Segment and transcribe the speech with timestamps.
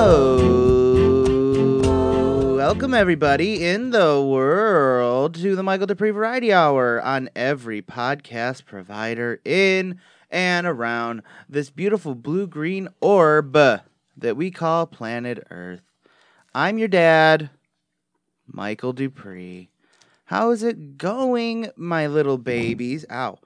[0.00, 0.66] Oh,
[2.56, 9.40] welcome everybody in the world to the Michael Duprey Variety Hour on every podcast provider
[9.46, 9.98] in
[10.30, 15.82] and around this beautiful blue green orb that we call planet Earth.
[16.54, 17.50] I'm your dad,
[18.46, 19.68] Michael Duprey.
[20.26, 23.06] How is it going, my little babies?
[23.10, 23.38] Ow.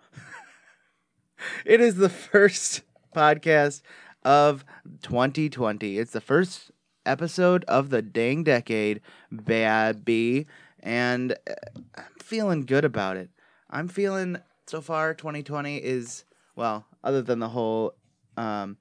[1.64, 2.82] it is the first
[3.14, 3.82] podcast
[4.24, 4.64] of
[5.02, 5.98] 2020.
[5.98, 6.72] It's the first
[7.04, 9.00] episode of the dang decade,
[9.44, 10.46] baby.
[10.80, 11.54] And uh,
[11.96, 13.30] I'm feeling good about it.
[13.70, 16.24] I'm feeling so far 2020 is,
[16.56, 17.94] well, other than the whole
[18.36, 18.76] um,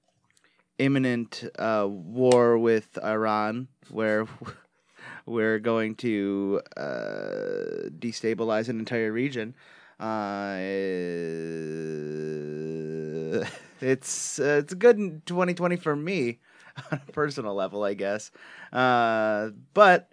[0.78, 4.28] imminent uh, war with Iran, where
[5.26, 9.56] we're going to uh, destabilize an entire region.
[10.00, 10.58] Uh,
[13.82, 16.40] it's uh, it's a good 2020 for me
[16.92, 18.32] on a personal level, I guess.
[18.74, 20.11] Uh, but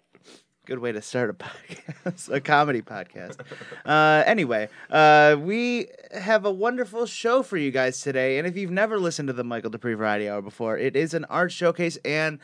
[0.69, 3.39] good way to start a podcast, a comedy podcast.
[3.83, 8.37] Uh, anyway, uh, we have a wonderful show for you guys today.
[8.37, 11.25] And if you've never listened to the Michael Duprey Variety Hour before, it is an
[11.25, 12.37] art showcase and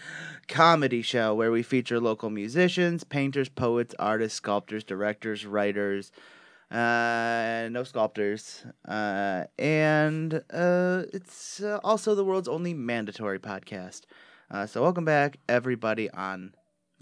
[0.48, 6.12] comedy show where we feature local musicians, painters, poets, artists, sculptors, directors, writers.
[6.72, 14.02] Uh, no sculptors, uh, and uh, it's uh, also the world's only mandatory podcast.
[14.50, 16.56] Uh, so welcome back, everybody on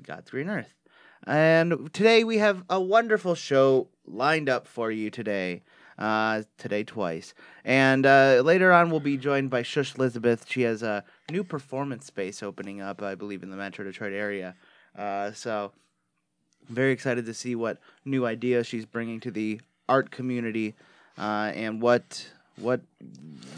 [0.06, 0.83] God's Green Earth.
[1.26, 5.64] And today we have a wonderful show lined up for you today.
[5.96, 10.50] Uh, today twice, and uh, later on we'll be joined by Shoshlizabeth.
[10.50, 14.56] She has a new performance space opening up, I believe, in the Metro Detroit area.
[14.98, 15.72] Uh, so
[16.68, 20.74] very excited to see what new ideas she's bringing to the art community,
[21.20, 22.82] uh, and what what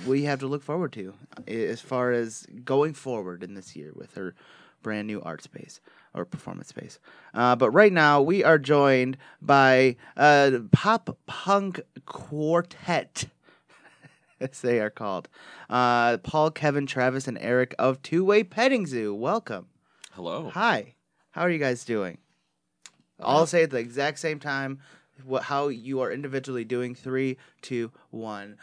[0.05, 1.13] we have to look forward to
[1.47, 4.35] as far as going forward in this year with her
[4.83, 5.79] brand new art space
[6.15, 6.99] or performance space.
[7.33, 13.25] Uh, but right now we are joined by a pop punk quartet.
[14.39, 15.29] As they are called,
[15.69, 19.13] uh, Paul, Kevin, Travis, and Eric of Two Way Petting Zoo.
[19.13, 19.67] Welcome.
[20.11, 20.49] Hello.
[20.53, 20.95] Hi.
[21.31, 22.17] How are you guys doing?
[23.19, 24.79] All say at the exact same time.
[25.23, 25.43] What?
[25.43, 26.95] How you are individually doing?
[26.95, 28.57] Three, two, one.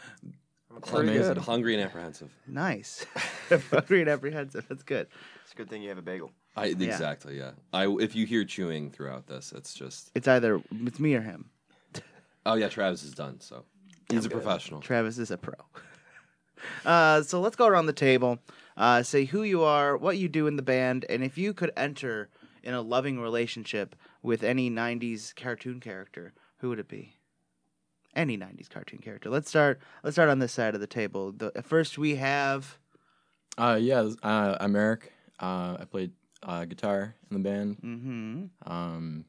[0.85, 1.37] Pretty good.
[1.37, 2.31] Hungry and apprehensive.
[2.47, 3.05] Nice.
[3.71, 4.65] Hungry and apprehensive.
[4.67, 5.07] That's good.
[5.43, 6.31] It's a good thing you have a bagel.
[6.55, 7.51] I exactly yeah.
[7.71, 11.49] I if you hear chewing throughout this, it's just It's either it's me or him.
[12.45, 13.39] oh yeah, Travis is done.
[13.39, 13.65] So
[14.09, 14.81] he's a professional.
[14.81, 15.55] Travis is a pro.
[16.85, 18.39] Uh, so let's go around the table.
[18.77, 21.69] Uh, say who you are, what you do in the band, and if you could
[21.75, 22.29] enter
[22.63, 27.17] in a loving relationship with any '90s cartoon character, who would it be?
[28.15, 29.29] Any '90s cartoon character.
[29.29, 29.81] Let's start.
[30.05, 31.33] Let's start on this side of the table.
[31.33, 32.77] The, first, we have.
[33.57, 35.11] Uh, yeah, uh, I'm Eric.
[35.41, 37.77] Uh, I played uh, guitar in the band.
[37.81, 39.25] hmm Um,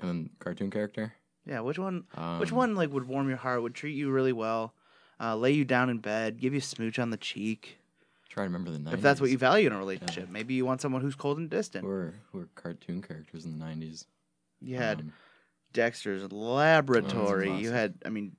[0.00, 1.14] and then cartoon character.
[1.46, 2.04] Yeah, which one?
[2.38, 3.62] which Um, one like would warm your heart?
[3.62, 4.74] Would treat you really well?
[5.18, 7.78] Uh, lay you down in bed, give you a smooch on the cheek.
[8.28, 8.92] Try to remember the 90s.
[8.94, 11.48] If that's what you value in a relationship, maybe you want someone who's cold and
[11.48, 11.84] distant.
[11.84, 14.04] Who were, who were cartoon characters in the 90s?
[14.60, 15.12] You had Um,
[15.72, 17.56] Dexter's Laboratory.
[17.56, 18.36] you had, I mean,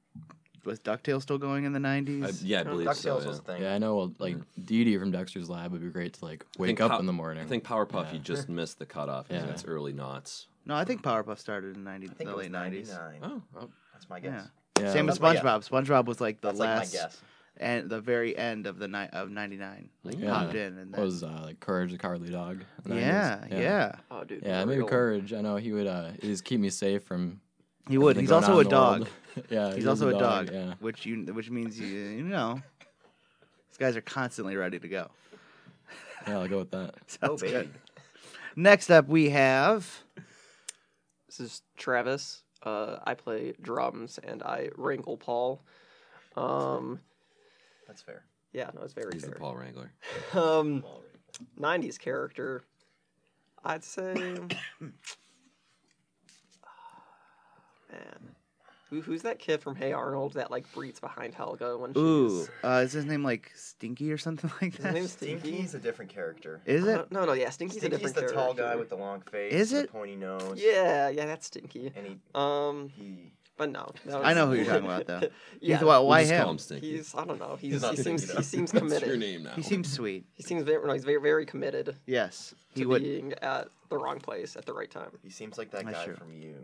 [0.67, 2.43] was Ducktales still going in the I, nineties?
[2.43, 3.15] yeah, I believe so.
[3.17, 3.27] DuckTales Yeah.
[3.27, 3.61] was a thing.
[3.63, 3.95] yeah, I know.
[3.95, 6.99] Well, like Dee Dee from Dexter's Lab would be great to like wake up Pow-
[6.99, 7.43] in the morning.
[7.43, 8.13] I think Powerpuff Yeah.
[8.13, 9.25] you just missed the cutoff.
[9.31, 9.45] Yeah.
[9.45, 9.51] Yeah.
[9.51, 10.47] It's early knots.
[10.65, 12.91] No, I think Powerpuff started in ninety, I think the it was late nineties.
[12.91, 13.19] 99.
[13.23, 14.47] Oh, oh That's my guess.
[14.79, 15.43] yeah, Same as That's my guess.
[15.43, 15.85] SpongeBob.
[15.87, 17.21] SpongeBob was like the That's last like my guess.
[17.57, 19.89] and the very end of the night of ninety nine.
[20.03, 20.33] Like Yeah.
[20.33, 22.63] popped in and What then, was uh, like Courage the Cowardly Dog?
[22.85, 23.51] in the yeah, 90s?
[23.61, 24.43] yeah, Oh, dude.
[24.43, 25.31] Yeah, maybe Courage.
[25.33, 27.39] I know he would uh, he'd just keep me safe from.
[27.89, 28.17] He would.
[28.17, 29.07] everything He's going also a in the dog.
[29.37, 29.47] World.
[29.49, 30.73] yeah, He's he also a dog, Yeah.
[30.79, 32.61] which you which means you you know
[33.69, 35.07] these guys are constantly ready to go.
[36.27, 36.95] Yeah, I'll go with that.
[37.07, 37.53] Sounds baby.
[37.53, 37.73] good.
[38.55, 40.03] Next up, we have
[41.27, 42.41] This is Travis.
[42.63, 45.61] Uh, I play drums and I wrangle Paul.
[46.35, 46.99] Um,
[47.87, 48.23] That's fair.
[48.51, 49.37] yeah, no, it's very he's the fair.
[49.39, 49.91] Paul Wrangler.
[50.33, 50.83] Um,
[51.59, 52.63] '90s character.
[53.63, 54.13] I'd say.
[57.91, 58.35] Man,
[58.89, 61.97] Who, who's that kid from Hey Arnold that like breathes behind Helga when she's?
[62.01, 64.77] ooh, uh, is his name like Stinky or something like that?
[64.77, 64.93] His that?
[64.93, 65.39] name's Stinky.
[65.49, 66.61] Stinky's a different character.
[66.65, 67.11] Is Uh, it?
[67.11, 69.51] no, no, yeah, Stinky's, a Stinky's different the tall guy with the long face.
[69.53, 69.91] Is the it?
[69.91, 70.53] pointy nose.
[70.57, 71.91] Yeah, yeah, that's Stinky.
[71.95, 75.21] And he Um, he But no, that I know who you're talking about, though.
[75.61, 75.99] yeah, He's what?
[76.01, 76.49] We'll Why just call him?
[76.51, 76.91] him Stinky.
[76.97, 77.57] he's I don't know.
[77.59, 78.41] He's, not he seems he though.
[78.41, 79.51] seems That's your name now.
[79.51, 80.25] He seems sweet.
[80.33, 83.01] He seems very no, he's very very committed Yes, he to would.
[83.03, 85.09] being at the wrong place at the right time.
[85.23, 86.15] He seems like that That's guy true.
[86.15, 86.55] from you.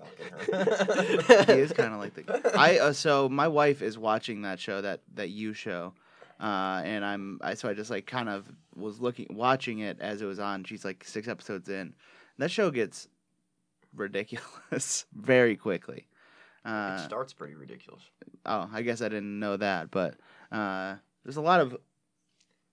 [0.00, 1.44] Her.
[1.54, 2.52] he is kind of like the.
[2.58, 5.94] I uh, so my wife is watching that show that that you show,
[6.40, 10.22] uh, and I'm I so I just like kind of was looking watching it as
[10.22, 10.64] it was on.
[10.64, 11.94] She's like six episodes in.
[12.38, 13.08] That show gets
[13.94, 16.06] ridiculous very quickly.
[16.64, 18.02] Uh, it starts pretty ridiculous.
[18.46, 20.16] oh, I guess I didn't know that, but
[20.52, 21.76] uh, there's a lot of.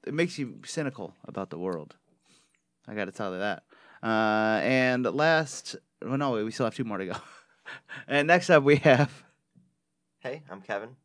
[0.06, 1.96] It makes you cynical about the world.
[2.88, 3.64] I got to tell you that.
[4.04, 7.16] Uh, and last, well, no, we still have two more to go.
[8.08, 9.24] and next up, we have.
[10.20, 10.96] Hey, I'm Kevin.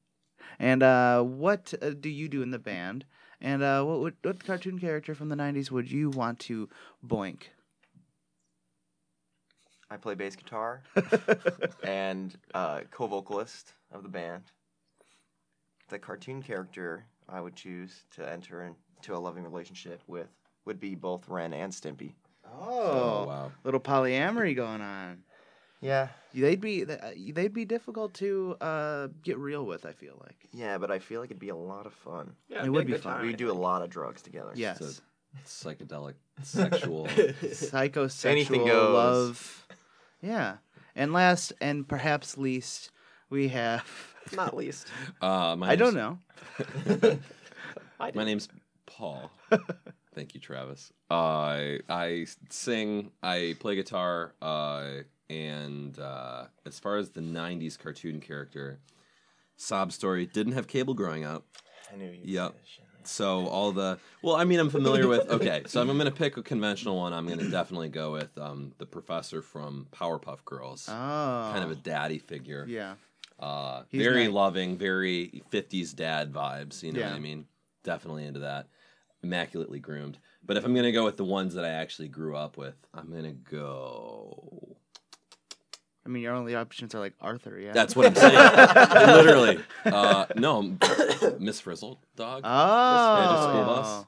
[0.59, 3.05] And uh, what uh, do you do in the band?
[3.41, 6.69] And uh, what, would, what cartoon character from the '90s would you want to
[7.07, 7.45] boink?
[9.91, 10.83] I play bass guitar
[11.83, 14.45] and uh, co-vocalist of the band.
[15.89, 20.29] The cartoon character I would choose to enter into a loving relationship with
[20.65, 22.15] would be both Ren and Stimpy.
[22.59, 23.53] Oh, wow.
[23.65, 25.23] little polyamory going on.
[25.81, 29.87] Yeah, They'd be they'd be difficult to uh, get real with.
[29.87, 30.37] I feel like.
[30.53, 32.35] yeah, but I feel like it'd be a lot of fun.
[32.49, 33.17] Yeah, It it'd be fun.
[33.17, 34.53] time, We'd do a lot of drugs together.
[34.55, 34.79] Yes.
[34.79, 35.03] So-
[35.47, 37.07] Psychedelic, sexual.
[37.07, 38.95] Psychosexual Anything goes.
[38.95, 39.67] love.
[40.21, 40.57] Yeah.
[40.97, 42.91] And last and perhaps least,
[43.31, 43.87] we have.
[44.35, 44.89] Not least.
[45.23, 46.19] Uh, my I don't know.
[48.01, 48.49] I My name's
[48.87, 49.31] Paul.
[50.21, 50.93] Thank you, Travis.
[51.11, 54.89] Uh, I sing, I play guitar, uh,
[55.31, 58.81] and uh, as far as the '90s cartoon character,
[59.57, 61.47] sob story didn't have cable growing up,
[61.91, 62.53] I knew you'd Yep.
[62.53, 62.85] say this shit.
[63.09, 65.27] so all the well, I mean, I'm familiar with.
[65.31, 67.15] Okay, so if I'm gonna pick a conventional one.
[67.15, 70.93] I'm gonna definitely go with um, the professor from Powerpuff Girls, Oh.
[71.51, 72.67] kind of a daddy figure.
[72.69, 72.97] Yeah.
[73.39, 74.35] Uh, He's very nice.
[74.35, 76.83] loving, very 50s dad vibes.
[76.83, 77.09] You know Yeah.
[77.09, 77.47] what I mean?
[77.85, 78.69] Definitely into that.
[79.23, 80.19] Immaculately groomed.
[80.45, 82.75] But if I'm going to go with the ones that I actually grew up with,
[82.95, 84.77] I'm going to go.
[86.05, 87.73] I mean, your only options are like Arthur, yeah?
[87.73, 88.35] That's what I'm saying.
[89.25, 89.59] Literally.
[89.85, 90.63] Uh, no,
[91.39, 92.43] Miss Frizzle dog.
[92.45, 93.49] Oh.
[93.51, 94.07] School Bus.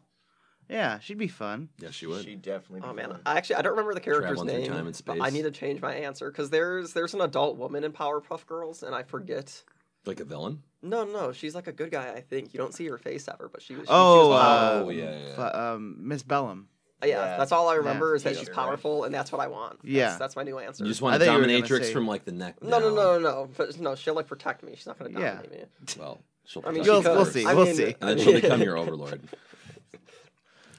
[0.70, 1.68] Yeah, she'd be fun.
[1.78, 2.24] yeah, she would.
[2.24, 3.20] She'd definitely be Oh man, fun.
[3.26, 4.72] I actually I don't remember the character's Traveling through name.
[4.72, 7.84] time and but I need to change my answer because there's there's an adult woman
[7.84, 9.62] in Powerpuff Girls, and I forget.
[10.04, 10.62] Like a villain?
[10.82, 12.12] No, no, she's like a good guy.
[12.12, 13.82] I think you don't see her face ever, but she was.
[13.82, 14.86] she- Oh, she was uh, powerful.
[14.86, 15.34] Oh, yeah, yeah, yeah.
[15.52, 16.68] fu- um, Miss Bellum.
[17.02, 17.36] yeah, yeah.
[17.36, 18.16] that's all I remember Yeah.
[18.16, 18.64] is that Yeah, she's you're right.
[18.66, 19.78] powerful, and that's what I want.
[19.82, 20.16] That's, Yeah.
[20.18, 20.82] that's my new answer.
[20.84, 22.70] You just want a thought you were gonna dominatrix say- from like the neck no,
[22.70, 22.94] no, down.
[22.96, 23.50] no, no, no.
[23.56, 24.74] But no, she'll like protect me.
[24.74, 25.34] She's not gonna Yeah.
[25.36, 25.64] dominate me.
[25.98, 27.12] Well, she'll I mean, protect she We'll- you could.
[27.14, 27.32] we'll first.
[27.34, 27.94] see, I we'll mean, see.
[28.00, 29.20] And then she'll become your overlord.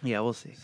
[0.03, 0.55] Yeah, we'll see.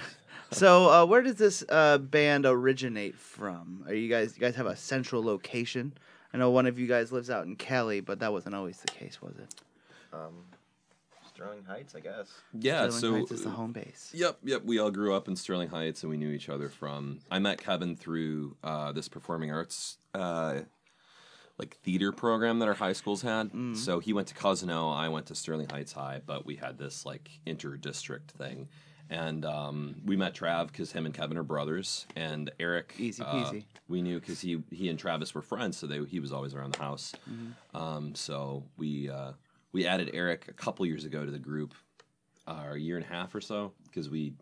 [0.50, 3.84] so, uh, where does this uh, band originate from?
[3.86, 4.34] Are you guys?
[4.36, 5.94] You guys have a central location?
[6.34, 8.88] I know one of you guys lives out in Cali, but that wasn't always the
[8.88, 9.54] case, was it?
[10.12, 10.44] Um,
[11.34, 12.28] Sterling Heights, I guess.
[12.58, 14.10] Yeah, Sterling so Heights is the home base.
[14.14, 14.64] Yep, yep.
[14.64, 17.20] We all grew up in Sterling Heights, and we knew each other from.
[17.30, 20.60] I met Kevin through uh, this performing arts, uh,
[21.58, 23.50] like theater program that our high schools had.
[23.74, 27.04] So he went to Cousino, I went to Sterling Heights High, but we had this
[27.04, 28.68] like inter-district thing,
[29.12, 32.94] and um, we met Trav because him and Kevin are brothers, and Eric.
[32.98, 33.64] Easy uh, peasy.
[33.86, 36.72] we knew because he he and Travis were friends, so they, he was always around
[36.72, 37.12] the house.
[37.74, 39.32] Um, so we uh,
[39.72, 41.74] we added Eric a couple years ago to the group,
[42.46, 44.32] uh, a year and a half or so, because we,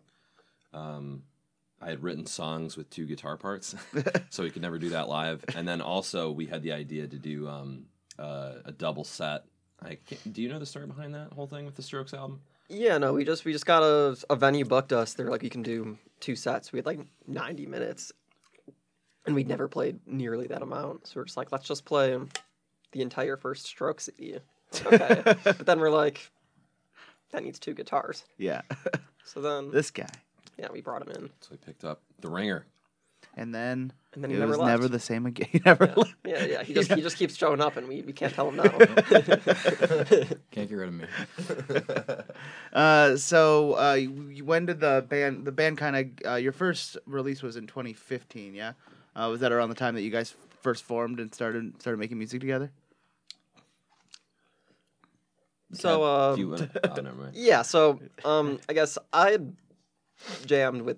[0.73, 1.23] um,
[1.81, 3.75] I had written songs with two guitar parts,
[4.29, 5.43] so we could never do that live.
[5.53, 9.43] And then also we had the idea to do um, uh, a double set.
[9.81, 12.39] I can't, do you know the story behind that whole thing with the Strokes album?
[12.73, 15.13] Yeah, no, we just we just got a a venue booked us.
[15.13, 16.71] They're like, you can do two sets.
[16.71, 18.11] We had like ninety minutes,
[19.25, 21.07] and we'd never played nearly that amount.
[21.07, 22.17] So we're just like, let's just play
[22.93, 24.37] the entire first Stroke CD.
[24.85, 26.31] Okay, but then we're like,
[27.31, 28.23] that needs two guitars.
[28.37, 28.61] Yeah,
[29.25, 30.07] So then, this guy.
[30.57, 32.65] yeah, we brought him in, So we picked up the Ringer.
[33.37, 34.69] And then, and then he it never was left.
[34.69, 35.47] never the same again.
[35.51, 35.93] He never yeah.
[35.95, 36.15] left.
[36.25, 36.63] yeah, yeah.
[36.63, 38.63] He just he just keeps showing up, and we, we can't tell him no.
[40.51, 41.05] Can't get rid of me.
[42.73, 46.97] Uh, so uh, you- when did the band the band kind of uh, your first
[47.05, 48.53] release was in 2015?
[48.53, 48.73] Yeah,
[49.15, 52.17] uh, was that around the time that you guys first formed and started started making
[52.17, 52.71] music together?
[55.73, 57.35] so Kev, uh, you wanna- oh, never mind.
[57.35, 59.37] Yeah, so um, I guess I
[60.45, 60.97] jammed with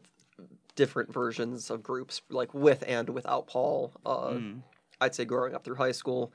[0.75, 3.91] different versions of groups, like with and without Paul.
[4.05, 4.61] Uh, Mm.
[5.01, 6.31] I'd say growing up through high school.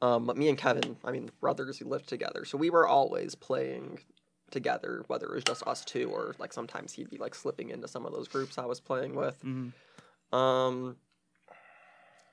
[0.00, 3.34] Um, but me and Kevin, I mean, brothers who lived together, so we were always
[3.34, 4.00] playing
[4.50, 7.88] together, whether it was just us two or like sometimes he'd be like slipping into
[7.88, 9.42] some of those groups I was playing with.
[9.44, 9.72] Mhm.
[10.36, 10.96] Um,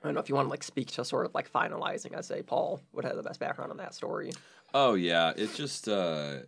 [0.02, 2.16] I don't know if you want to like speak to sort of like finalizing.
[2.16, 4.32] I say Paul would have the best background on that story.
[4.74, 5.88] Oh yeah, it just.
[5.88, 6.38] uh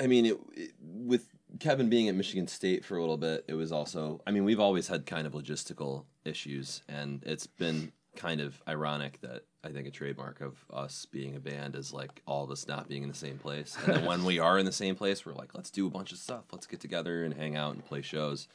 [0.00, 1.28] I mean, it, it with
[1.58, 4.20] Kevin being at Michigan State for a little bit, it was also.
[4.26, 9.20] I mean, we've always had kind of logistical issues, and it's been kind of ironic
[9.20, 12.66] that I think a trademark of us being a band is like all of us
[12.66, 15.24] not being in the same place, and then when we are in the same place,
[15.24, 17.84] we're like, let's do a bunch of stuff, let's get together and hang out and
[17.84, 18.48] play shows.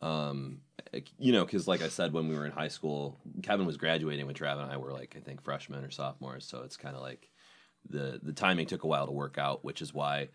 [0.00, 0.60] Um,
[1.18, 4.26] you know, because like I said, when we were in high school, Kevin was graduating
[4.26, 7.02] when Trav and I were like, I think freshmen or sophomores, so it's kind of
[7.02, 7.30] like
[7.88, 10.28] the the timing took a while to work out, which is why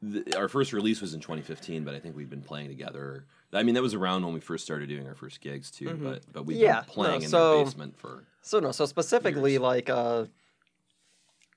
[0.00, 3.24] the, our first release was in 2015, but I think we've been playing together.
[3.52, 5.94] I mean, that was around when we first started doing our first gigs too.
[5.94, 6.64] But but we've Mm-hmm.
[6.64, 9.62] Yeah, been playing no, in the basement for So no, so specifically Years.
[9.62, 10.26] like uh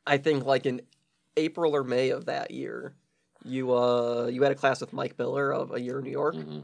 [0.08, 0.82] I think like in
[1.38, 2.94] April or May of that year,
[3.44, 6.36] you uh you had a class with Mike Miller of A Year in New York.
[6.36, 6.64] Mhm.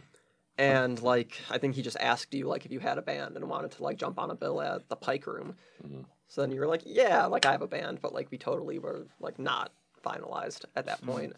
[0.57, 3.47] And like I think he just asked you like if you had a band and
[3.49, 5.55] wanted to like jump on a bill at the Pike Room.
[5.85, 6.05] Mhm.
[6.29, 8.79] So then you were like, Yeah, like I have a band, but like we totally
[8.79, 9.71] were like not
[10.03, 11.33] finalized at that point.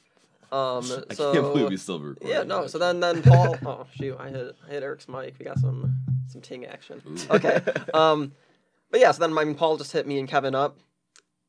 [0.52, 2.30] Um I so can't believe we still recording.
[2.30, 2.64] yeah, no.
[2.64, 2.70] that.
[2.72, 3.58] So then, then Paul.
[3.66, 4.18] Oh shoot!
[4.20, 5.36] I hit I hit Eric's mic.
[5.40, 5.96] We got some
[6.28, 7.02] some ting action.
[7.08, 7.18] Ooh.
[7.36, 7.62] Okay.
[7.94, 8.32] Um,
[8.92, 9.12] but yeah.
[9.12, 10.78] So then, I mean, Paul just hit me and Kevin up,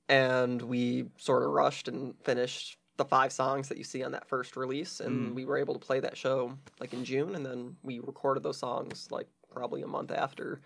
[0.09, 4.28] and we sort of rushed and finished the five songs that you see on that
[4.28, 7.76] first release, and we were able to play that show like in June, and then
[7.83, 10.61] we recorded those songs like probably a month after.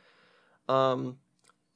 [0.68, 1.18] Um,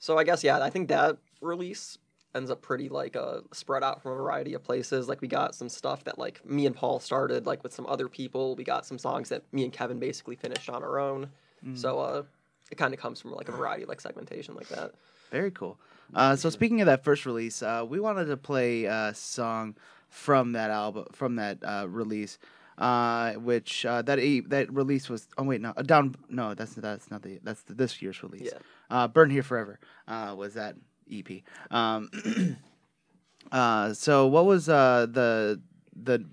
[0.00, 1.99] so I guess yeah, I think that release
[2.35, 5.08] ends up pretty like uh spread out from a variety of places.
[5.08, 8.08] Like we got some stuff that like me and Paul started like with some other
[8.08, 8.54] people.
[8.54, 11.30] We got some songs that me and Kevin basically finished on our own.
[11.75, 12.23] So uh
[12.70, 14.92] it kind of comes from like a variety like segmentation like that.
[15.30, 15.78] Very cool.
[16.14, 19.76] Uh, so speaking of that first release, uh, we wanted to play a song
[20.08, 22.38] from that album, from that uh, release,
[22.78, 25.28] uh, which uh, that e- that release was.
[25.37, 26.14] Oh wait, no, down.
[26.30, 28.50] No, that's that's not the that's the, this year's release.
[28.52, 28.58] Yeah.
[28.90, 30.76] Uh, Burn Here Forever uh, was that
[31.11, 31.43] EP.
[31.71, 32.11] Um,
[33.53, 35.61] uh, so what was uh, the
[35.95, 36.25] the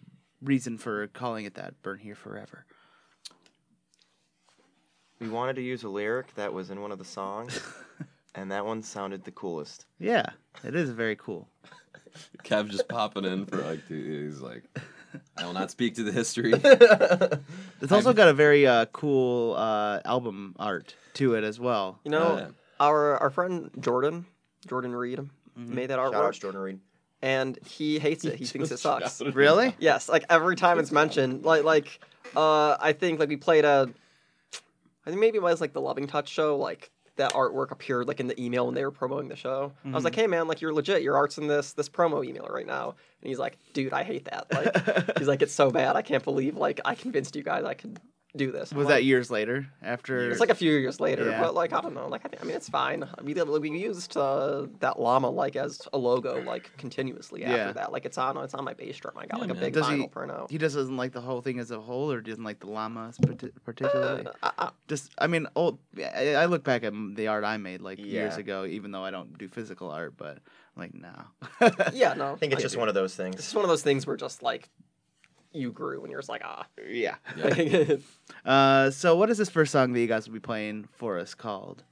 [0.42, 1.82] reason for calling it that?
[1.82, 2.66] Burn Here Forever.
[5.20, 7.60] We wanted to use a lyric that was in one of the songs,
[8.36, 9.86] and that one sounded the coolest.
[9.98, 10.26] Yeah,
[10.64, 11.48] it is very cool.
[12.44, 14.64] Kev just popping in for like two, he's like,
[15.38, 16.54] I will not speak to the history.
[17.82, 22.00] It's also got a very uh, cool uh, album art to it as well.
[22.04, 22.48] You know, yeah.
[22.80, 24.26] our our friend Jordan,
[24.68, 25.20] Jordan Reed
[25.56, 26.80] made that Shout out artwork to Jordan Reed.
[27.22, 28.36] and he hates it.
[28.36, 29.22] He thinks it sucks.
[29.22, 29.76] Really?
[29.80, 32.00] Yes, like every time it's mentioned, like like
[32.36, 33.90] uh I think like we played a
[35.06, 38.20] I think maybe it was like the Loving Touch show, like that artwork appeared like
[38.20, 39.72] in the email when they were promoting the show.
[39.86, 41.02] I was like, "Hey man, like you're legit.
[41.02, 42.90] Your art's in this this promo email right now."
[43.22, 45.96] And he's like, "Dude, I hate that." Like he's like, "It's so bad.
[45.96, 48.00] I can't believe like I convinced you guys I could
[48.38, 49.68] do this." I'm Was like, that years later?
[49.82, 51.42] After It's like a few years later, Yeah.
[51.42, 52.08] but like I don't know.
[52.08, 53.08] Like I, think, I mean, it's fine.
[53.24, 57.72] We we used uh, that llama like as a logo like continuously after Yeah.
[57.74, 57.92] that.
[57.92, 59.16] Like it's on it's on my bass drum.
[59.18, 60.50] I got Yeah, like a big Does vinyl he- printout.
[60.52, 63.18] he just doesn't like the whole thing as a whole, or doesn't like the llamas
[63.64, 64.28] particularly.
[64.28, 65.80] Uh, I, I, just, I mean, old.
[65.98, 69.12] I, I look back at the art I made like years ago, even though I
[69.12, 70.40] don't do physical art, but
[70.76, 71.14] like no.
[71.94, 72.34] yeah, no.
[72.34, 73.36] I think it's just one of those things.
[73.36, 74.70] It's just one of those things where just like
[75.56, 76.66] you grew and you're just like ah.
[76.88, 77.16] yeah.
[77.38, 77.96] Yeah.
[78.44, 81.34] Uh, so what is this first song that you guys will be playing for us
[81.34, 81.84] called?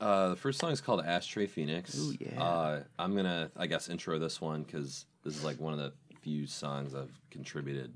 [0.00, 1.98] Uh, the first song is called Ashtray Phoenix.
[1.98, 2.40] Ooh, yeah.
[2.40, 5.92] Uh, I'm gonna, I guess, intro this one because this is like one of the
[6.20, 7.92] few songs I've contributed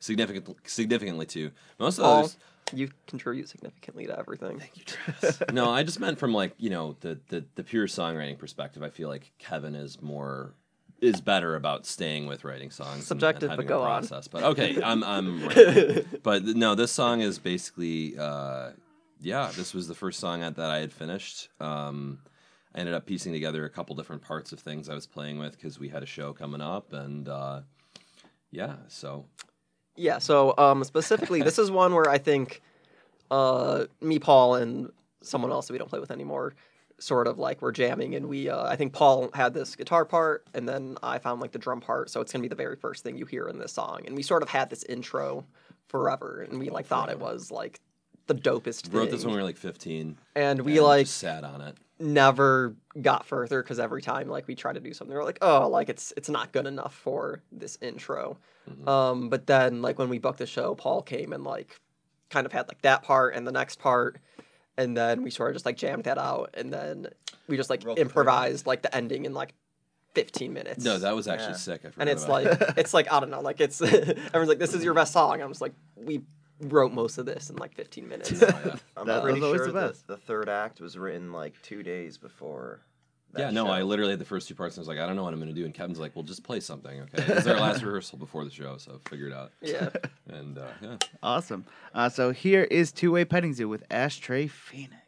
[0.00, 1.50] significantly, significantly to.
[1.78, 2.36] Most of Paul, those,
[2.72, 4.58] you contribute significantly to everything.
[4.58, 5.42] Thank you, Travis.
[5.52, 8.82] no, I just meant from like you know the, the the pure songwriting perspective.
[8.82, 10.54] I feel like Kevin is more
[11.00, 13.06] is better about staying with writing songs.
[13.06, 14.00] Subjective, and but having go a on.
[14.00, 14.28] process.
[14.28, 15.44] But okay, I'm I'm.
[15.46, 16.04] Right.
[16.22, 18.70] but no, this song is basically, uh,
[19.20, 21.48] yeah, this was the first song that that I had finished.
[21.60, 22.20] Um,
[22.74, 25.52] I ended up piecing together a couple different parts of things I was playing with
[25.52, 27.62] because we had a show coming up, and uh,
[28.50, 29.26] yeah, so
[29.96, 32.62] Yeah, so um, specifically, this is one where I think
[33.30, 34.90] uh, me, Paul, and
[35.22, 36.54] someone else that we don't play with anymore,
[37.00, 40.46] sort of like we're jamming, and we, uh, I think Paul had this guitar part,
[40.54, 43.02] and then I found like the drum part, so it's gonna be the very first
[43.02, 45.44] thing you hear in this song, and we sort of had this intro
[45.88, 47.80] forever, and we like thought it was like
[48.26, 50.16] the dopest thing, wrote this when we were like 15.
[50.36, 51.76] and we and like just sat on it.
[51.98, 55.68] never got further because every time like we try to do something we're like oh
[55.68, 58.36] like it's it's not good enough for this intro.
[58.86, 61.80] Um but then like when we booked the show paul came and like
[62.28, 64.18] kind of had like that part and the next part
[64.78, 67.08] and then we sort of just like jammed that out and then
[67.48, 69.54] we just like Wrote the improvised like the ending in like
[70.14, 71.56] 15 minutes No, that was actually Yeah.
[71.56, 71.80] sick.
[71.84, 72.74] I forgot and it's about like it.
[72.78, 75.48] it's like i don't know like it's everyone's like this is your best song i'm
[75.50, 76.22] just like we
[76.62, 78.30] wrote most of this in like 15 minutes.
[78.96, 80.06] I'm That pretty was always sure the the, best.
[80.06, 82.82] the third act was written like two days before.
[83.32, 85.06] That yeah, no, I literally had the first two parts and I was like, I
[85.06, 85.64] don't know what I'm going to do.
[85.64, 87.22] And Kevin's like, well, just play something, okay?
[87.22, 89.52] It was our last rehearsal before the show, so figure it out.
[89.62, 89.90] yeah.
[90.28, 90.96] And uh, yeah.
[91.22, 91.64] Awesome.
[91.94, 94.99] Uh, so here is Two Way Petting Zoo with Ashtray Phoenix.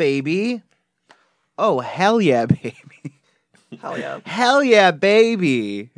[0.00, 0.62] Baby.
[1.58, 2.74] Oh, hell yeah, baby.
[3.82, 4.20] Hell yeah.
[4.24, 5.90] hell yeah, baby.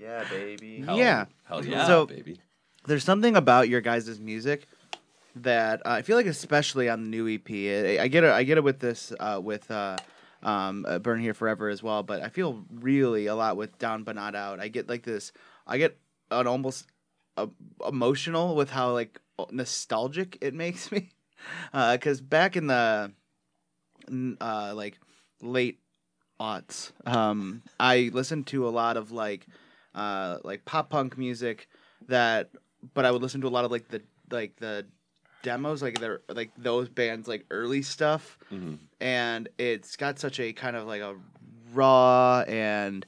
[0.00, 0.80] Yeah, baby.
[0.80, 1.26] Hell, Yeah.
[1.44, 2.40] Hell yeah, So- baby.
[2.86, 4.66] There's something about your guys' music
[5.36, 8.30] that uh, I feel like, especially on the new EP, I, I get it.
[8.30, 9.96] I get it with this, uh, with uh,
[10.42, 12.02] um, uh, "Burn Here Forever" as well.
[12.02, 15.32] But I feel really a lot with "Down But Not Out." I get like this.
[15.66, 15.96] I get
[16.30, 16.86] an almost
[17.38, 17.46] uh,
[17.88, 19.18] emotional with how like
[19.50, 21.08] nostalgic it makes me,
[21.72, 23.14] because back in the n-
[24.40, 24.98] uh, like
[25.40, 25.78] late
[26.40, 29.46] aughts, um, I listened to a lot of like
[29.94, 31.68] uh, like pop punk music
[32.08, 32.50] that
[32.92, 34.86] but I would listen to a lot of like the like the
[35.42, 38.78] demos like they're like those bands like early stuff Mhm.
[39.00, 41.14] and it's got such a kind of like a
[41.72, 43.04] raw and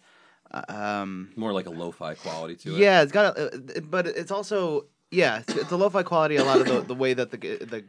[0.51, 2.79] uh, um More like a lo-fi quality to it.
[2.79, 6.45] yeah it's got a, uh, but it's also yeah it's, it's a lo-fi quality a
[6.45, 7.85] lot of the, the way that the the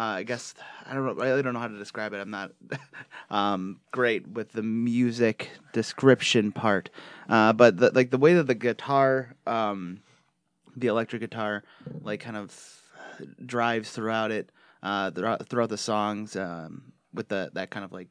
[0.00, 0.54] uh, I guess
[0.86, 1.22] I don't know.
[1.22, 2.20] I really don't know how to describe it.
[2.20, 2.52] I'm not
[3.30, 6.88] um, great with the music description part,
[7.28, 10.00] uh, but the, like the way that the guitar, um,
[10.74, 11.64] the electric guitar,
[12.00, 12.50] like kind of
[13.44, 14.50] drives throughout it,
[14.82, 18.08] uh, throughout, throughout the songs, um, with the that kind of like.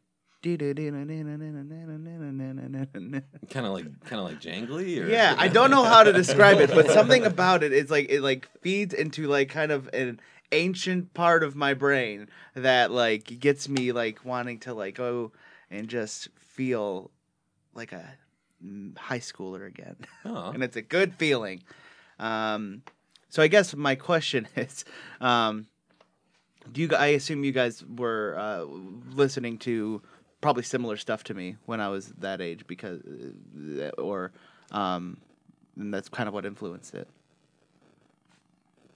[3.50, 5.04] Kind of like, kind of like jangly.
[5.04, 8.10] Or Yeah, I don't know how to describe it, but something about it is like
[8.10, 13.40] it like feeds into like kind of an ancient part of my brain that like
[13.40, 15.32] gets me like wanting to like go
[15.70, 17.12] and just feel
[17.74, 18.04] like a
[18.98, 19.96] high schooler again.
[20.26, 20.52] Aw.
[20.54, 21.64] and it's a good feeling.
[22.20, 22.84] Um,
[23.30, 24.86] so I guess my question is,
[25.22, 25.68] um,
[26.72, 26.90] do you?
[26.96, 28.64] I assume you guys were uh,
[29.16, 30.02] listening to
[30.42, 33.02] probably similar stuff to me when I was that age, because,
[33.80, 34.32] uh, or,
[34.72, 35.18] um,
[35.78, 37.08] and that's kind of what influenced it.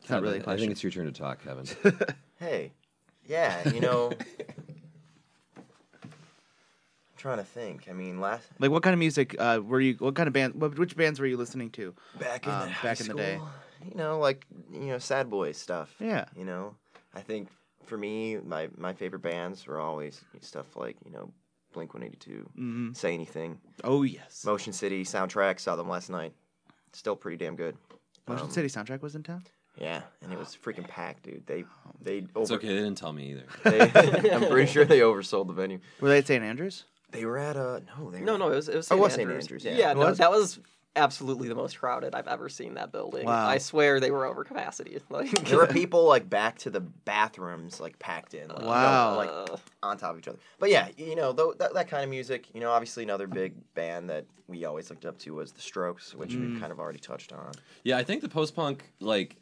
[0.03, 0.59] It's not really a I question.
[0.59, 1.65] think it's your turn to talk, Kevin.
[2.39, 2.73] Hey,
[3.25, 4.11] yeah, you know.
[6.03, 6.09] I'm
[7.17, 7.87] trying to think.
[7.89, 9.95] I mean, last Like, what kind of music uh, were you?
[9.99, 10.55] What kind of band?
[10.55, 11.93] What, which bands were you listening to?
[12.19, 13.35] back in Um, the back high in the day.
[13.37, 13.49] school,
[13.89, 15.95] You know, like you know, sad boy stuff.
[15.99, 16.25] Yeah.
[16.35, 16.75] You know,
[17.13, 17.47] I think
[17.85, 21.31] for me, my my favorite bands were always stuff like you know,
[21.71, 24.43] Blink One Eighty Two, hmm Say Anything, Oh yes.
[24.45, 25.61] Motion City soundtrack.
[25.61, 26.33] Saw them last night.
[26.91, 27.77] Still pretty damn good.
[28.27, 29.43] Motion Um, City soundtrack was in town.
[29.77, 31.45] Yeah, and it was freaking packed, dude.
[31.47, 31.65] They
[32.01, 32.67] they It's okay.
[32.67, 33.45] They didn't tell me either.
[33.63, 35.79] They, I'm pretty sure they oversold the venue.
[35.99, 36.43] Were they at St.
[36.43, 36.85] Andrews?
[37.11, 38.11] They were at a no.
[38.11, 38.99] They No, were, no, it was it was Oh, St.
[38.99, 39.21] it was St.
[39.29, 39.43] Andrews.
[39.45, 39.75] Andrews, yeah.
[39.77, 40.17] yeah It no, was?
[40.19, 40.59] that was
[40.95, 43.25] absolutely the most crowded I've ever seen that building.
[43.25, 43.47] Wow.
[43.47, 44.99] I swear they were over capacity.
[45.09, 48.47] Like There were people like back to the bathrooms, like packed in.
[48.49, 49.15] Like, you know, Wow.
[49.15, 50.37] like Uh, on top of each other.
[50.59, 52.47] But yeah, you know, though that, that kind of music.
[52.53, 56.13] You know, obviously another big band that we always looked up to was the Strokes,
[56.13, 56.51] which Mm.
[56.51, 57.51] we've kind of already touched on.
[57.83, 59.37] Yeah, I think the post punk, like,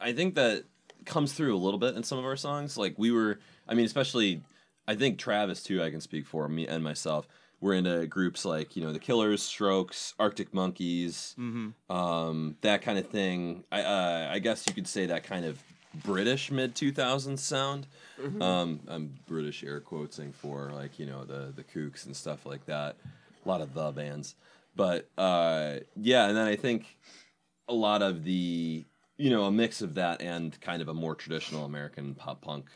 [0.00, 0.64] I think that
[1.04, 2.76] comes through a little bit in some of our songs.
[2.76, 4.42] Like, we were, I mean, especially,
[4.88, 7.26] I think Travis, too, I can speak for me and myself.
[7.60, 11.94] We're into groups like, you know, the Killers, Strokes, Arctic Monkeys, Mm-hmm.
[11.94, 13.64] um, that kind of thing.
[13.72, 15.62] I, uh, I guess you could say that kind of
[16.04, 17.86] British mid 2000s sound.
[18.42, 22.66] Um, I'm British air quoting for, like, you know, the, the Kooks and stuff like
[22.66, 22.96] that.
[23.44, 24.34] A lot of the bands.
[24.76, 26.96] But, uh, yeah, and then I think
[27.68, 28.84] a lot of the
[29.16, 32.70] you know a mix of that and kind of a more traditional American pop punk.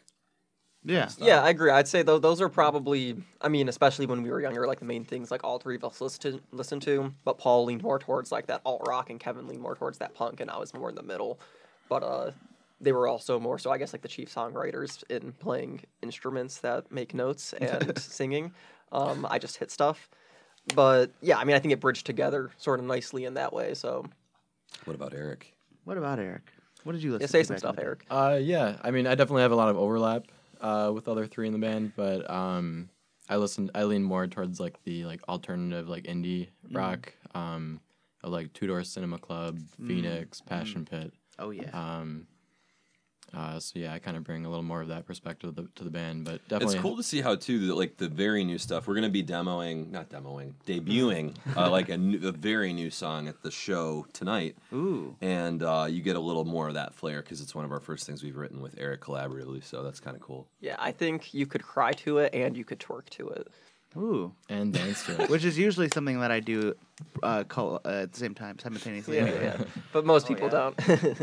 [0.84, 1.08] Yeah.
[1.18, 1.70] yeah, I agree.
[1.70, 3.16] I'd say those those are probably.
[3.40, 5.84] I mean, especially when we were younger, like the main things like all three of
[5.84, 7.12] us listened to, listened to.
[7.24, 10.14] But Paul leaned more towards like that alt rock, and Kevin leaned more towards that
[10.14, 11.40] punk, and I was more in the middle.
[11.88, 12.30] But uh,
[12.80, 16.90] they were also more so, I guess, like the chief songwriters in playing instruments that
[16.92, 18.52] make notes and singing.
[18.92, 20.08] Um, I just hit stuff.
[20.74, 23.74] But yeah, I mean, I think it bridged together sort of nicely in that way.
[23.74, 24.06] So
[24.84, 25.54] What about Eric?
[25.88, 26.42] What about Eric?
[26.84, 27.32] What did you listen yeah, to?
[27.32, 27.86] say some back in stuff, the day?
[27.86, 28.04] Eric.
[28.10, 28.76] Uh, yeah.
[28.82, 30.26] I mean, I definitely have a lot of overlap
[30.60, 32.90] uh, with the other three in the band, but um,
[33.26, 33.70] I listen.
[33.74, 37.80] I lean more towards like the like alternative, like indie rock, um,
[38.22, 41.14] of like Two Door Cinema Club, Phoenix, Passion Pit.
[41.38, 41.70] Oh yeah.
[41.72, 42.26] Um,
[43.34, 45.68] uh, so yeah, I kind of bring a little more of that perspective to the,
[45.76, 48.44] to the band, but definitely It's cool to see how too that like the very
[48.44, 48.86] new stuff.
[48.86, 53.28] We're gonna be demoing, not demoing, debuting uh, like a, new, a very new song
[53.28, 55.16] at the show tonight, Ooh.
[55.20, 57.80] and uh, you get a little more of that flair because it's one of our
[57.80, 59.62] first things we've written with Eric collaboratively.
[59.64, 60.46] So that's kind of cool.
[60.60, 63.48] Yeah, I think you could cry to it and you could twerk to it.
[63.96, 64.32] Ooh.
[64.50, 65.30] and dance to it.
[65.30, 66.74] Which is usually something that I do
[67.22, 69.16] uh, call, uh, at the same time, simultaneously.
[69.16, 69.44] Yeah, anyway.
[69.58, 69.64] yeah.
[69.92, 70.72] But most Oh, people yeah.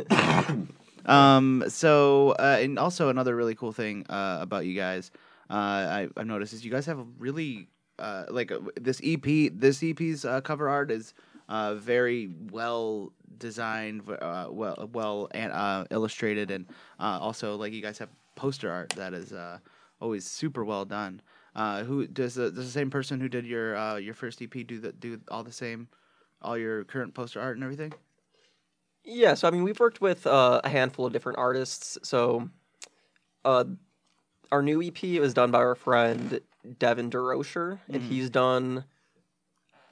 [0.10, 0.68] don't.
[1.06, 1.64] Um.
[1.68, 5.12] So, uh, and also another really cool thing uh, about you guys,
[5.50, 9.52] uh, I, I've noticed is you guys have a really uh, like uh, this EP.
[9.54, 11.14] This EP's uh, cover art is
[11.50, 16.66] uh, very well designed, uh, well well and uh, illustrated, and
[17.00, 19.60] uh, also like you guys have poster art that is uh,
[20.02, 21.22] always super well done.
[21.56, 24.52] Uh, who does the, does the same person who did your uh, your first EP
[24.68, 25.88] do the do all the same,
[26.42, 27.94] all your current poster art and everything?
[29.06, 31.98] Yeah, so I mean, we've worked with uh, a handful of different artists.
[32.04, 32.50] So,
[33.44, 33.66] uh,
[34.52, 36.40] our new EP was done by our friend
[36.80, 38.08] Devin DeRocher, and Mhm.
[38.08, 38.86] he's done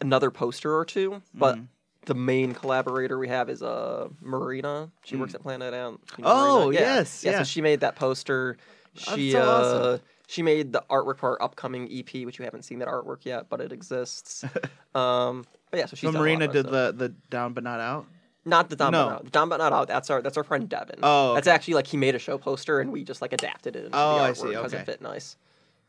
[0.01, 1.21] another poster or two.
[1.33, 1.67] But Mhm.
[2.05, 4.91] the main collaborator we have is uh, Marina.
[5.03, 5.99] She works at Planet Ant.
[6.17, 6.69] You know Oh?
[6.69, 6.79] Yeah.
[6.81, 7.31] yes, yeah.
[7.31, 7.37] yeah.
[7.39, 8.57] So she made that poster.
[8.95, 10.01] She so uh, awesome.
[10.27, 13.49] she made the artwork for our upcoming EP, which you haven't seen that artwork yet,
[13.49, 14.43] but it exists.
[14.95, 16.71] um, but yeah, so she's So done a lot Marina did stuff.
[16.97, 18.05] the the down but not out.
[18.45, 18.97] Not the Down No.
[18.97, 19.23] But Not Out.
[19.25, 19.87] The Down But Not Out.
[19.87, 20.99] That's our that's our friend Devin.
[21.03, 23.85] Oh, that's actually like he made a show poster and we just like adapted it
[23.85, 24.81] into Oh, the I see, because okay.
[24.81, 25.37] it fit nice.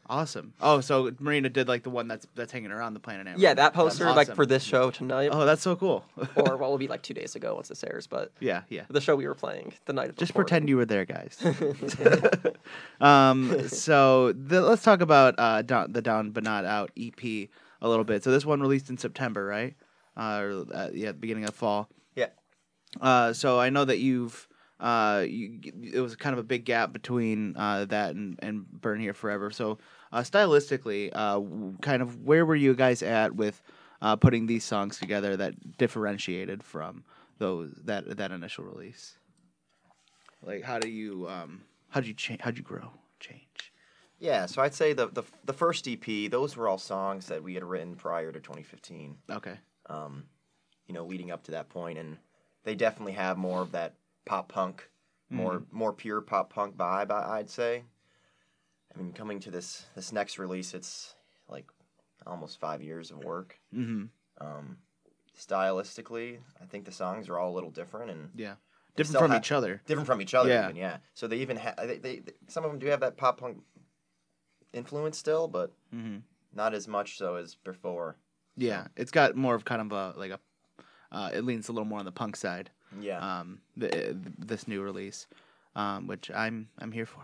[0.06, 0.52] Awesome.
[0.60, 3.26] Oh, so Marina did like the one that's that's hanging around the planet.
[3.26, 3.38] Ant.
[3.38, 6.04] Yeah, that poster like for this show tonight, Oh, that's so cool.
[6.36, 8.06] or what will be like two days ago once this airs.
[8.06, 8.82] But yeah, yeah.
[8.90, 10.46] the show we were playing the night of Just recording.
[10.46, 11.38] pretend you were there, guys.
[13.00, 17.48] um, so the, let's talk about uh, down, the Down But Not Out EP a
[17.88, 18.22] little bit.
[18.22, 19.74] So this one released in September, right?
[20.16, 21.88] Uh, or, uh, yeah, beginning of fall.
[23.00, 24.48] Uh, so I know that you've
[24.80, 25.60] uh, you,
[25.94, 29.50] it was kind of a big gap between uh, that and, and Burn Here Forever.
[29.50, 29.78] So
[30.12, 31.40] uh, stylistically, uh,
[31.80, 33.62] kind of where were you guys at with
[34.02, 37.04] uh, putting these songs together that differentiated from
[37.38, 39.16] those that that initial release?
[40.42, 42.40] Like, how do you um, how do you change?
[42.42, 42.90] How do you grow?
[43.20, 43.72] Change?
[44.18, 47.54] Yeah, so I'd say the, the the first EP, those were all songs that we
[47.54, 49.16] had written prior to 2015.
[49.30, 49.56] Okay.
[49.86, 50.24] Um,
[50.86, 52.18] you know, leading up to that point, and
[52.64, 54.88] they definitely have more of that pop punk,
[55.30, 57.10] more more pure pop punk vibe.
[57.10, 57.84] I, I'd say.
[58.94, 61.14] I mean, coming to this this next release, it's
[61.48, 61.66] like
[62.26, 63.58] almost five years of work.
[63.74, 64.04] Mm-hmm.
[64.44, 64.78] Um,
[65.38, 68.54] stylistically, I think the songs are all a little different, and Yeah.
[68.96, 69.82] different from ha- each other.
[69.86, 70.48] different from each other.
[70.48, 70.64] Yeah.
[70.64, 70.98] Even, yeah.
[71.14, 73.58] So they even have they, they, some of them do have that pop punk
[74.72, 76.18] influence still, but mm-hmm.
[76.54, 78.16] not as much so as before.
[78.56, 80.38] Yeah, it's got more of kind of a like a.
[81.14, 82.70] Uh, it leans a little more on the punk side.
[83.00, 83.18] Yeah.
[83.18, 85.26] Um, the, this new release,
[85.76, 87.22] um, which I'm I'm here for.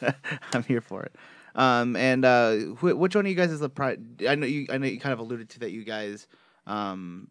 [0.52, 1.14] I'm here for it.
[1.54, 4.66] Um, and uh, wh- which one of you guys is the pri- I know you.
[4.70, 5.72] I know you kind of alluded to that.
[5.72, 6.26] You guys,
[6.66, 7.28] um,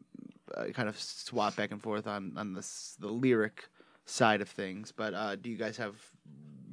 [0.56, 3.68] uh, kind of swap back and forth on on this the lyric
[4.06, 4.92] side of things.
[4.92, 5.96] But uh, do you guys have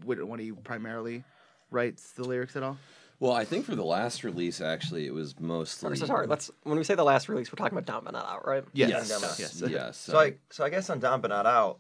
[0.05, 1.25] one of you primarily
[1.71, 2.79] writes the lyrics at all?
[3.23, 5.95] Well, I think for the last release, actually, it was mostly.
[5.95, 8.27] So sorry, let's when we say the last release, we're talking about Down but Not
[8.27, 8.65] Out, right?
[8.73, 9.09] Yes.
[9.09, 9.09] Yes.
[9.09, 9.39] Yes.
[9.39, 9.61] Yes.
[9.61, 9.71] Yes.
[9.71, 9.97] yes.
[9.97, 11.79] so I so I guess on Down but Not Out,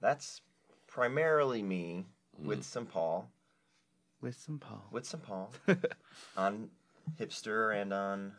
[0.00, 0.40] that's
[0.86, 2.06] primarily me
[2.42, 3.28] with some Paul,
[4.22, 4.88] With some Paul.
[4.90, 5.52] with some Paul,
[6.38, 6.70] on
[7.20, 8.32] Hipster and on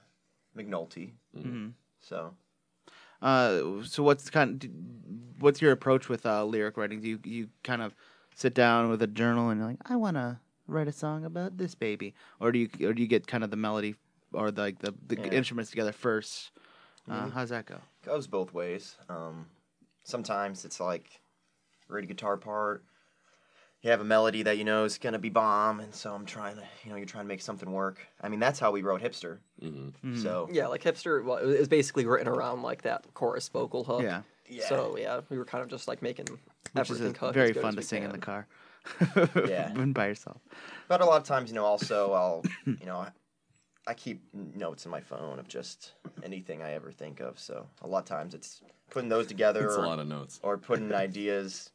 [0.57, 1.11] McNulty.
[1.37, 1.73] Mhm.
[1.99, 2.33] So
[3.21, 7.01] Uh, so what's kind of, what's your approach with uh, lyric writing?
[7.01, 7.93] Do you you kind of
[8.33, 10.39] sit down with a journal and you're like, I want to
[10.69, 13.51] write a song about this baby, or do you or do you get kind of
[13.51, 13.95] the melody
[14.33, 15.31] or the, like the the Yeah.
[15.31, 16.51] instruments together first?
[17.09, 17.31] Uh, Mhm.
[17.33, 17.81] How's that go?
[18.05, 18.95] goes both ways.
[19.09, 19.47] Um,
[20.03, 21.21] sometimes it's like
[21.87, 22.83] ready guitar part.
[23.81, 26.55] You have a melody that you know is gonna be bomb, and so I'm trying
[26.57, 28.05] to, you know, you're trying to make something work.
[28.21, 29.39] I mean, that's how we wrote Hipster.
[29.61, 29.93] Mhm.
[30.03, 30.17] Mhm.
[30.21, 34.03] So Yeah, like hipster well, it was basically written around like that chorus vocal hook.
[34.03, 36.25] yeah, yeah, So yeah, we were kind of just like making
[36.73, 38.47] which is everything uh, very as good fun to we sing in the car.
[39.47, 39.73] Yeah.
[39.77, 40.41] when by yourself.
[40.87, 43.09] but a lot of times, you know, also I'll, you know, I,
[43.87, 47.39] I keep notes in my phone of just anything I ever think of.
[47.39, 50.39] So a lot of times it's putting those together, It's a lot of notes.
[50.43, 51.71] or putting ideas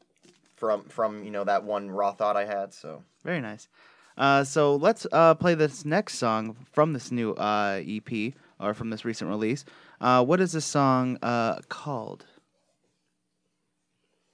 [0.55, 2.73] from from you know that one raw thought I had.
[2.73, 3.67] So Very nice.
[4.17, 8.89] Uh, so let's uh, play this next song from this new uh, EP or from
[8.89, 9.65] this recent release.
[9.99, 12.25] Uh, what is this song uh, called?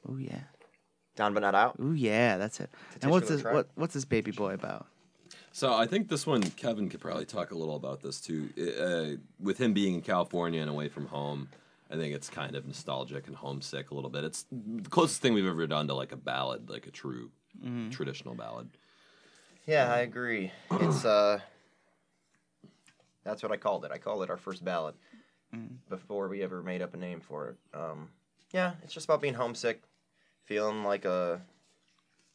[0.07, 0.41] Oh yeah.
[1.15, 1.75] Down but not out.
[1.81, 2.69] Ooh yeah, that's it.
[3.01, 3.43] And what's this?
[3.43, 4.87] What what's this baby boy about?
[5.53, 8.49] So I think this one, Kevin could probably talk a little about this too.
[8.57, 11.49] Uh, with him being in California and away from home,
[11.91, 14.23] I think it's kind of nostalgic and homesick a little bit.
[14.23, 17.31] It's the closest thing we've ever done to like a ballad, like a true
[17.89, 18.69] traditional ballad.
[19.67, 20.51] Yeah, I agree.
[20.71, 21.39] It's uh
[23.23, 23.91] that's what I called it.
[23.91, 24.95] I called it our first ballad
[25.89, 27.57] before we ever made up a name for it.
[27.73, 28.09] Um
[28.53, 29.81] yeah, it's just about being homesick,
[30.51, 31.39] feeling like a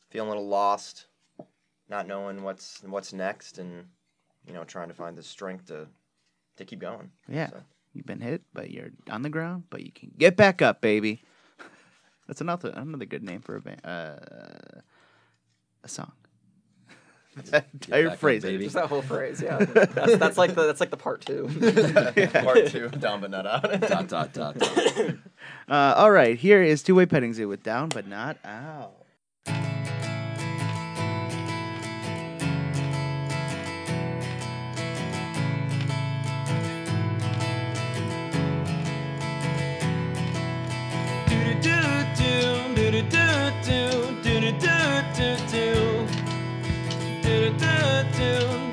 [0.08, 1.04] feeling a little lost,
[1.90, 3.84] not knowing what's what's next and
[4.46, 5.86] you know, trying to find the strength to
[6.56, 7.10] to keep going.
[7.28, 10.62] Yeah, So- you've been hit, but you're on the ground, but you can get back
[10.62, 11.24] up, baby.
[12.26, 14.80] That's another another good name for a band, uh,
[15.84, 16.12] a song.
[17.50, 18.64] that entire back up, phrase, baby.
[18.64, 19.58] Just that whole phrase, yeah.
[19.64, 21.48] That's, that's like the that's like the part two.
[22.32, 23.80] Part two, down but not out.
[23.82, 24.58] dot dot dot.
[24.58, 25.16] dot.
[25.68, 28.92] Uh, all right, here is Two Way Petting Zoo with Down But Not Out.
[48.18, 48.65] And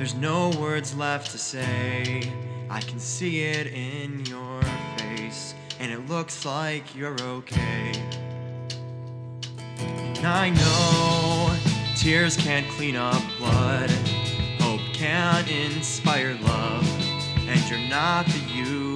[0.00, 2.22] there's no words left to say.
[2.70, 4.62] I can see it in your
[4.96, 7.92] face, and it looks like you're okay.
[9.78, 11.54] And I know
[11.98, 13.90] tears can't clean up blood,
[14.58, 16.88] hope can't inspire love,
[17.46, 18.89] and you're not the you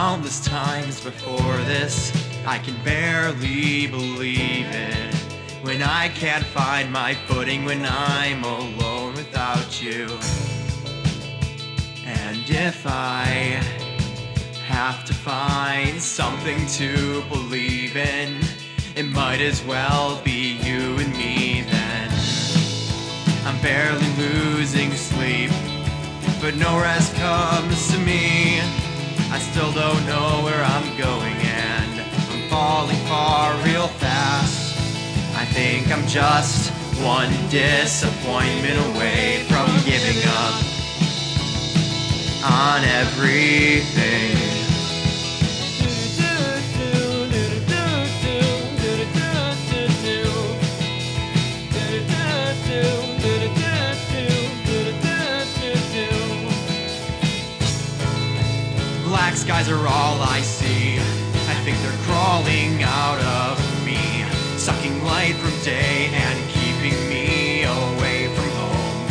[0.00, 2.10] countless times before this.
[2.46, 5.14] I can barely believe it.
[5.60, 10.06] When I can't find my footing, when I'm alone without you.
[12.06, 13.60] And if I
[14.66, 18.40] have to find something to believe in,
[18.96, 22.10] it might as well be you and me then.
[23.44, 25.50] I'm barely losing sleep
[26.40, 28.79] but no rest comes to me.
[29.40, 32.00] Still don't know where I'm going, and
[32.30, 34.76] I'm falling far real fast.
[35.36, 36.70] I think I'm just
[37.02, 40.54] one disappointment away from giving up
[42.44, 44.59] on everything.
[59.70, 60.98] Are all I see.
[60.98, 64.24] I think they're crawling out of me,
[64.58, 69.06] sucking light from day and keeping me away from home.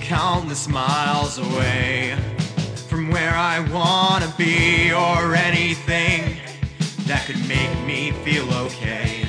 [0.00, 2.16] Countless miles away
[2.88, 6.36] from where I wanna be or anything
[7.06, 9.26] that could make me feel okay.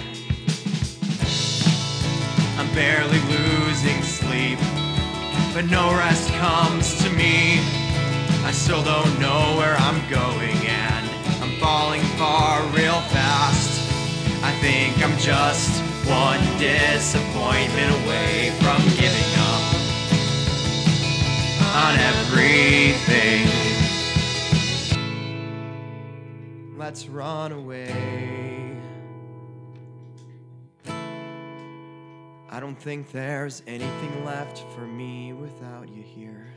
[2.58, 4.60] I'm barely losing sleep,
[5.54, 7.75] but no rest comes to me.
[8.56, 13.82] Still don't know where I'm going, and I'm falling far real fast.
[14.44, 19.62] I think I'm just one disappointment away from giving up
[21.76, 23.48] on everything.
[26.76, 28.76] Let's run away.
[32.50, 36.48] I don't think there's anything left for me without you here.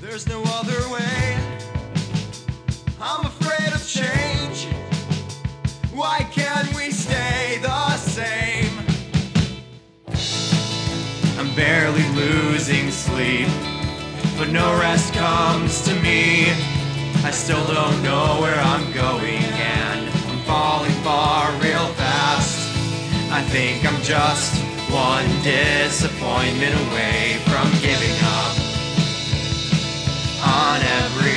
[0.00, 1.38] There's no other way.
[3.02, 4.66] I'm afraid of change.
[5.92, 8.78] Why can't we stay the same?
[11.38, 13.48] I'm barely losing sleep,
[14.38, 16.50] but no rest comes to me.
[17.22, 22.56] I still don't know where I'm going, and I'm falling far real fast.
[23.30, 28.59] I think I'm just one disappointment away from giving up
[30.60, 31.29] on everything.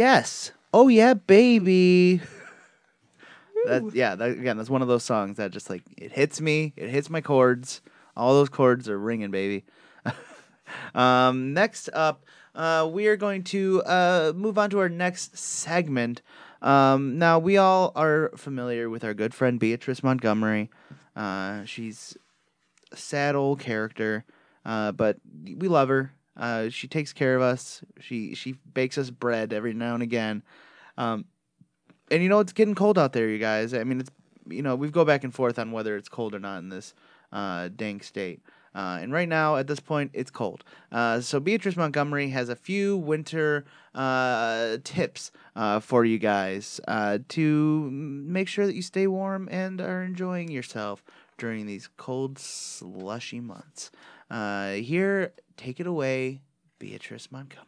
[0.00, 0.52] Yes.
[0.72, 2.22] Oh yeah, baby.
[3.66, 6.72] That, yeah, that, again, that's one of those songs that just like it hits me.
[6.76, 7.82] It hits my chords.
[8.16, 9.66] All those chords are ringing, baby.
[10.94, 16.22] um, next up, uh, we are going to uh, move on to our next segment.
[16.62, 20.70] Um, now we all are familiar with our good friend Beatrice Montgomery.
[21.14, 22.16] Uh, she's
[22.92, 24.24] a sad old character,
[24.64, 26.14] uh, but we love her.
[26.36, 27.82] Uh, she takes care of us.
[27.98, 30.42] She she bakes us bread every now and again.
[30.96, 31.24] Um,
[32.10, 33.74] and you know it's getting cold out there, you guys.
[33.74, 34.10] I mean, it's
[34.48, 36.94] you know we've go back and forth on whether it's cold or not in this
[37.32, 38.40] uh, dank state.
[38.74, 40.62] Uh, and right now, at this point, it's cold.
[40.92, 43.64] Uh, so Beatrice Montgomery has a few winter
[43.94, 49.80] uh, tips uh, for you guys uh, to make sure that you stay warm and
[49.80, 51.02] are enjoying yourself
[51.36, 53.90] during these cold, slushy months.
[54.30, 56.40] Uh, here, take it away,
[56.78, 57.66] Beatrice Montgomery.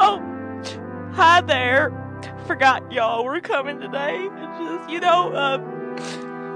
[0.00, 0.22] Oh,
[1.12, 1.92] hi there.
[2.46, 4.26] Forgot y'all were coming today.
[4.30, 5.58] It's just, you know, uh,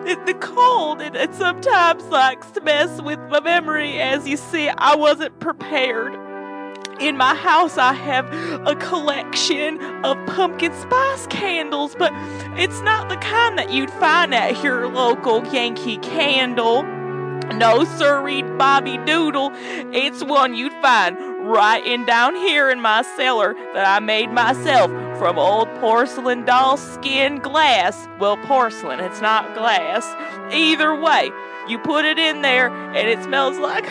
[0.06, 4.00] it, the cold, it, it sometimes likes to mess with my memory.
[4.00, 6.14] As you see, I wasn't prepared.
[7.02, 8.32] In my house, I have
[8.64, 12.12] a collection of pumpkin spice candles, but
[12.56, 16.84] it's not the kind that you'd find at your local Yankee Candle.
[17.54, 19.50] No, sirree, Bobby Doodle.
[19.92, 24.88] It's one you'd find right in down here in my cellar that I made myself
[25.18, 28.06] from old porcelain doll skin glass.
[28.20, 30.06] Well, porcelain, it's not glass.
[30.54, 31.32] Either way,
[31.72, 33.90] you put it in there and it smells like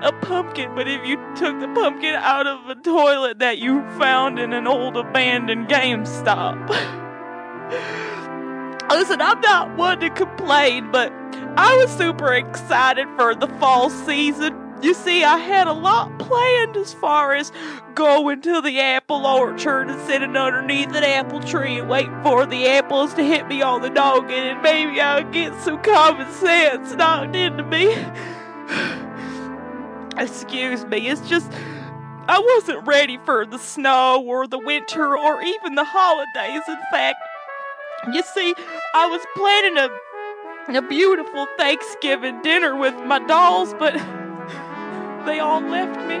[0.00, 0.74] a pumpkin.
[0.74, 4.66] But if you took the pumpkin out of a toilet that you found in an
[4.66, 6.68] old abandoned GameStop.
[8.90, 11.12] Listen, I'm not one to complain, but
[11.56, 14.65] I was super excited for the fall season.
[14.82, 17.50] You see, I had a lot planned as far as
[17.94, 22.66] going to the apple orchard and sitting underneath an apple tree and waiting for the
[22.66, 27.34] apples to hit me on the noggin and maybe I'll get some common sense knocked
[27.34, 27.96] into me.
[30.22, 31.50] Excuse me, it's just
[32.28, 36.62] I wasn't ready for the snow or the winter or even the holidays.
[36.68, 37.16] In fact,
[38.12, 38.54] you see,
[38.94, 39.88] I was planning a
[40.68, 43.94] a beautiful Thanksgiving dinner with my dolls, but
[45.26, 46.14] they all left me.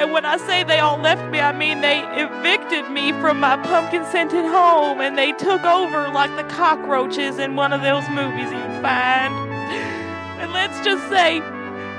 [0.00, 3.56] And when I say they all left me, I mean they evicted me from my
[3.58, 8.50] pumpkin scented home and they took over like the cockroaches in one of those movies
[8.50, 9.34] you'd find.
[10.40, 11.40] And let's just say,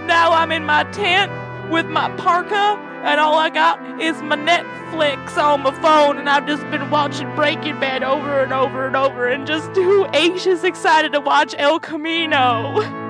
[0.06, 1.32] now I'm in my tent
[1.70, 6.46] with my parka and all I got is my Netflix on my phone, and I've
[6.46, 11.14] just been watching Breaking Bad over and over and over, and just too anxious, excited
[11.14, 13.01] to watch El Camino.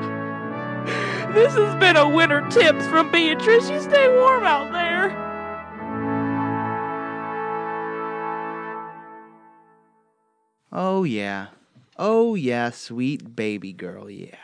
[1.33, 3.69] This has been a winter tips from Beatrice.
[3.69, 5.11] You stay warm out there.
[10.71, 11.47] Oh yeah.
[11.97, 14.35] Oh yeah, sweet baby girl, yeah.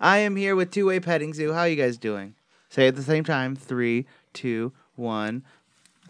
[0.00, 1.52] I am here with Two Way Petting Zoo.
[1.52, 2.34] How are you guys doing?
[2.68, 3.56] Say at the same time.
[3.56, 5.42] Three, two, one.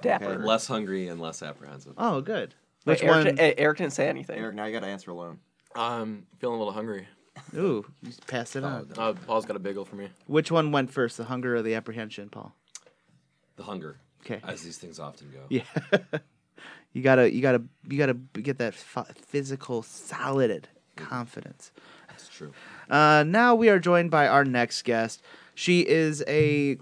[0.00, 0.38] Dapper.
[0.38, 1.94] Less hungry and less apprehensive.
[1.96, 2.54] Oh, good.
[2.84, 3.38] Wait, Which Eric, one?
[3.38, 4.38] eh, Eric didn't say anything.
[4.38, 5.38] Eric, now you gotta answer alone.
[5.76, 7.06] I'm feeling a little hungry.
[7.54, 8.88] Ooh, you just pass it Oh, on.
[8.96, 10.08] Uh, Paul's got a bagel for me.
[10.26, 12.54] Which one went first, the hunger or the apprehension, Paul?
[13.56, 14.40] The hunger, Okay.
[14.46, 15.40] as these things often go.
[15.48, 15.62] Yeah.
[16.92, 21.72] you gotta, you gotta, you gotta get that f- physical, solid confidence.
[22.08, 22.52] That's true.
[22.90, 25.22] Uh, now we are joined by our next guest.
[25.54, 26.78] She is a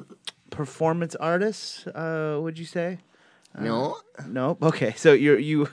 [0.50, 1.86] performance artist.
[1.88, 2.98] Uh, would you say?
[3.58, 3.96] No,
[4.28, 4.58] No.
[4.62, 4.94] Okay.
[4.96, 5.68] So you're you.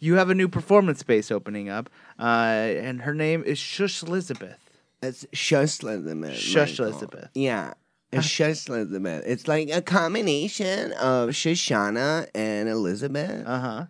[0.00, 4.58] You have a new performance space opening up, uh, and her name is Shush Elizabeth.
[5.02, 6.36] it's Shush Elizabeth.
[6.36, 6.86] Shush Michael.
[6.92, 7.30] Elizabeth.
[7.34, 7.74] Yeah.
[8.10, 9.24] It's Shush Elizabeth.
[9.26, 13.46] It's like a combination of Shoshana and Elizabeth.
[13.46, 13.84] Uh huh.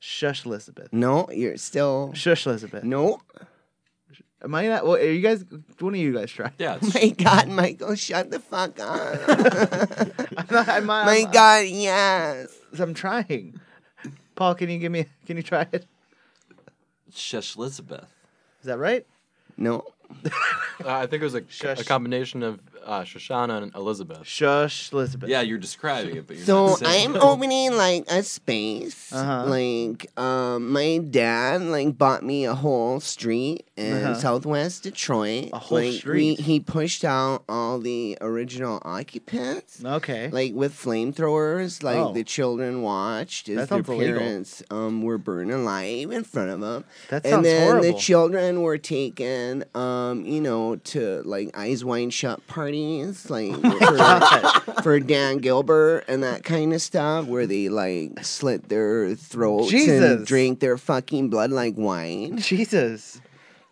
[0.00, 0.88] Shush Elizabeth.
[0.92, 2.12] no, you're still.
[2.14, 2.84] Shush Elizabeth.
[2.84, 3.20] No.
[4.42, 4.84] Am I not?
[4.86, 5.44] Well, are you guys?
[5.80, 6.52] One of you guys try.
[6.58, 9.18] Yeah, Oh my God, Michael, shut the fuck up.
[10.38, 12.56] I'm not, I'm, not- my I'm- God, yes.
[12.78, 13.58] I'm trying.
[14.36, 15.06] Paul, can you give me?
[15.26, 15.84] Can you try it?
[17.14, 18.12] Shush Elizabeth.
[18.60, 19.06] Is that right?
[19.56, 19.84] No.
[20.84, 21.80] Uh, I think it was a, Shush.
[21.80, 24.26] a combination of uh, Shoshana and Elizabeth.
[24.26, 25.28] Shush Elizabeth.
[25.28, 27.22] Yeah, you're describing it, but you're So not saying I'm it.
[27.22, 29.12] opening like a space.
[29.12, 29.44] Uh-huh.
[29.46, 34.14] Like um, my dad like bought me a whole street in Uh-huh.
[34.14, 35.50] Southwest Detroit.
[35.52, 36.38] A whole like, street?
[36.38, 39.84] We, he pushed out all the original occupants.
[39.84, 40.28] Okay.
[40.30, 42.12] Like with flamethrowers, like Oh.
[42.12, 44.18] the children watched as That their sounds illegal.
[44.18, 46.84] parents um, were burned alive in front of them.
[47.10, 47.92] That sounds and then horrible.
[47.92, 52.77] the children were taken, um, you know, to like eyes wide shut parties,
[53.30, 59.14] like for, for Dan Gilbert and that kind of stuff, where they like slit their
[59.14, 60.00] throats Jesus.
[60.00, 62.38] and drink their fucking blood like wine.
[62.38, 63.20] Jesus.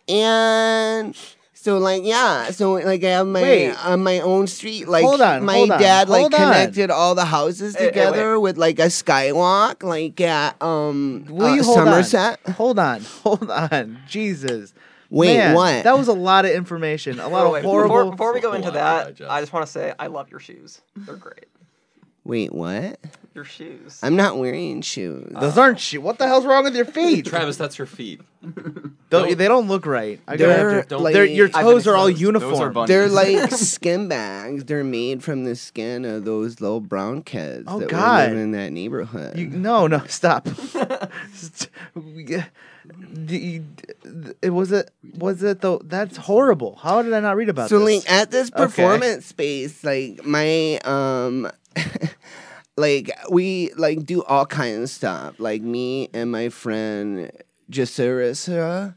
[0.07, 1.15] And
[1.53, 3.85] so like yeah, so like I have my Wait.
[3.85, 4.87] on my own street.
[4.87, 6.39] Like Hold on, my hold on, dad like hold on.
[6.39, 11.47] connected all the houses Hey, hey, together with like a skywalk, like at um Will
[11.49, 12.39] uh, you hold Somerset.
[12.45, 12.53] on?
[12.53, 13.01] Hold on.
[13.23, 13.99] Hold on.
[14.07, 14.73] Jesus.
[15.09, 15.83] Wait, Man, what?
[15.83, 17.19] That was a lot of information.
[17.19, 17.95] A lot Oh, of wait, horrible.
[17.95, 19.31] Before, before we go into whole lot to that.
[19.31, 20.81] I just want to say I love your shoes.
[20.95, 21.45] They're great.
[22.25, 22.99] Wait, what?
[23.33, 24.01] Your shoes.
[24.03, 25.31] I'm not wearing shoes.
[25.31, 26.01] Those aren't shoes.
[26.01, 27.25] What the hell's wrong with your feet?
[27.25, 28.19] Travis, that's your feet.
[29.09, 30.19] Don't, they don't look right.
[30.27, 32.35] I They're have to, like- they're- your toes are all exposed.
[32.35, 32.87] Those are uniform.
[32.87, 34.65] They're like skin bags.
[34.65, 38.17] They're made from the skin of those little brown kids Oh, that God.
[38.19, 39.37] were living in that neighborhood.
[39.39, 40.45] You, no, no, stop.
[44.41, 45.81] it was it was it though?
[45.83, 46.75] That's horrible.
[46.75, 48.03] How did I not read about so this?
[48.03, 48.57] So like at this Okay.
[48.65, 51.49] performance space, like my um
[52.77, 55.35] like we like do all kinds of stuff.
[55.37, 57.31] Like me and my friend
[57.71, 58.95] Jasarissa,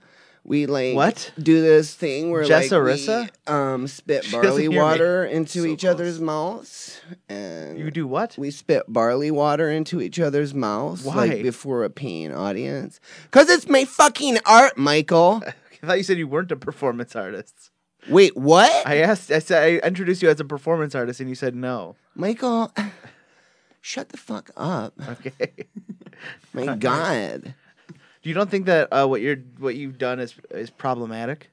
[0.50, 1.32] we like What?
[1.40, 4.76] do this thing where like we um spit She barley doesn't me.
[4.76, 5.94] water into So each close.
[5.94, 8.34] other's mouths and you do what?
[8.36, 11.14] we spit barley water into each other's mouths Why?
[11.26, 13.00] like before a paying audience.
[13.30, 15.42] Cause it's my fucking art, Michael.
[15.82, 17.70] I thought you said you weren't a performance artist.
[18.08, 18.72] Wait, what?
[18.86, 19.30] I asked.
[19.30, 21.96] I said I introduced you as a performance artist, and you said no.
[22.14, 22.72] Michael,
[23.80, 24.92] shut the fuck up.
[25.08, 25.52] Okay.
[26.52, 27.54] My God.
[28.22, 31.50] Do you don't think that uh, what you're what you've done is is problematic?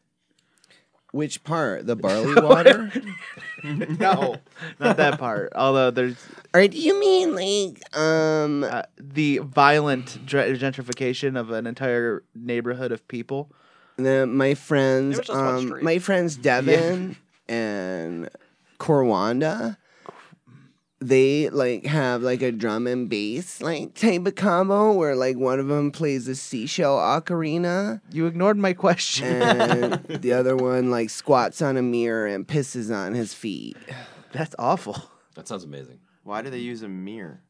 [1.12, 1.88] Which part?
[1.88, 2.92] The barley water?
[3.64, 4.36] no,
[4.80, 5.54] not that part.
[5.56, 6.18] Although there's
[6.54, 12.92] or do you mean like um uh, the violent dr- gentrification of an entire neighborhood
[12.92, 13.50] of people.
[13.96, 15.84] the my friends It was just one um street.
[15.84, 17.16] my friends Devin
[17.48, 18.30] and
[18.80, 19.78] Corwanda
[21.00, 25.60] they like have like a drum and bass like type of combo where like one
[25.60, 29.28] of them plays a seashell ocarina You ignored my question.
[29.42, 33.78] and the other one like squats on a mirror and pisses on his feet.
[34.32, 35.02] That's awful.
[35.36, 36.00] That sounds amazing.
[36.24, 37.42] Why do they use a mirror?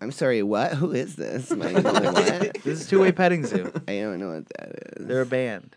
[0.00, 0.74] I'm sorry, what?
[0.74, 1.50] Who is this?
[1.56, 1.82] Michael?
[1.92, 2.54] what?
[2.62, 3.72] This is Two Way Petting Zoo.
[3.88, 5.06] I don't know what that is.
[5.06, 5.74] They're a band.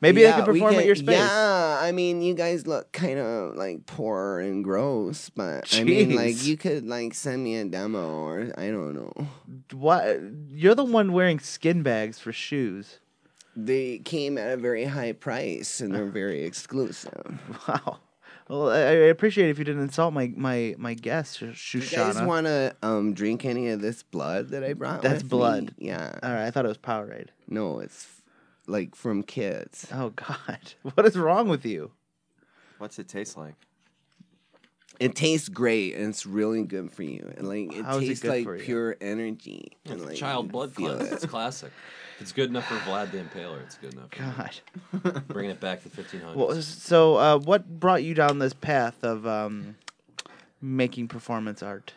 [0.00, 1.18] Maybe Yeah, they could perform at your space.
[1.18, 6.14] Yeah, I mean, you guys look kind of like poor and gross, but I mean,
[6.14, 9.28] like, you could like send me a demo or I don't know.
[9.72, 10.20] What?
[10.50, 12.98] You're the one wearing skin bags for shoes.
[13.56, 17.40] They came at a very high price and they're very exclusive.
[17.68, 17.98] Wow.
[18.46, 21.80] Well, I, I appreciate it if you didn't insult my my my guest, Sh- You
[21.80, 22.26] guys Shoshana.
[22.26, 25.00] want to um drink any of this blood that I brought?
[25.00, 25.28] That's with me?
[25.30, 25.74] blood.
[25.78, 26.18] Yeah.
[26.22, 27.28] All right, I thought it was Powerade.
[27.48, 28.06] No, it's
[28.66, 29.86] like from kids.
[29.92, 30.58] Oh God,
[30.94, 31.90] what is wrong with you?
[32.78, 33.54] What's it taste like?
[35.00, 37.32] It tastes great and it's really good for you.
[37.36, 38.62] And like it How is it tastes good like for you?
[38.62, 39.76] pure energy.
[39.86, 41.10] and, like, child blood feel cleanse.
[41.10, 41.14] it.
[41.14, 41.72] It's classic.
[42.16, 44.10] If it's good enough for Vlad the Impaler, it's good enough.
[44.12, 44.32] For me.
[45.02, 45.22] God.
[45.28, 46.36] Bringing it back to fifteen hundred.
[46.38, 49.74] Well, so uh, what brought you down this path of um,
[50.62, 51.92] making performance art?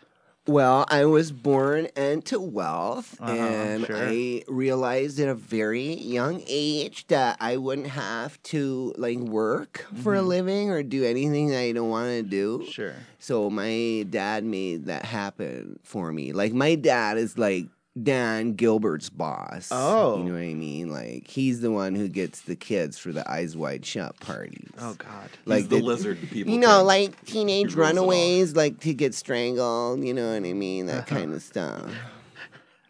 [0.48, 3.98] Well, I was born into wealth, Uh-huh, and sure.
[3.98, 10.16] I realized at a very young age that I wouldn't have to like work for
[10.16, 12.60] a living or do anything that I don't want to do.
[12.60, 12.72] Mm-hmm.
[12.72, 12.94] Sure.
[13.20, 16.32] So my dad made that happen for me.
[16.32, 17.68] Like my dad is like
[18.04, 19.70] Dan Gilbert's boss.
[19.72, 20.18] Oh.
[20.18, 20.34] you know oh.
[20.34, 20.92] what I mean?
[20.92, 24.70] Like he's the one who gets the kids for the eyes wide shut parties.
[24.80, 25.30] Oh God.
[25.32, 26.54] He's like the the- lizard people.
[26.54, 28.06] You know, like teenage rules it all.
[28.06, 30.04] runaways, like to get strangled.
[30.04, 30.86] You know what I mean?
[30.88, 31.92] That kind of stuff.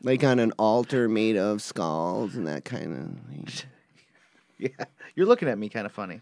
[0.03, 3.30] Like on an altar made of skulls and that kind of.
[3.30, 3.68] Thing.
[4.60, 6.20] Yeah, you're looking at me kind of funny.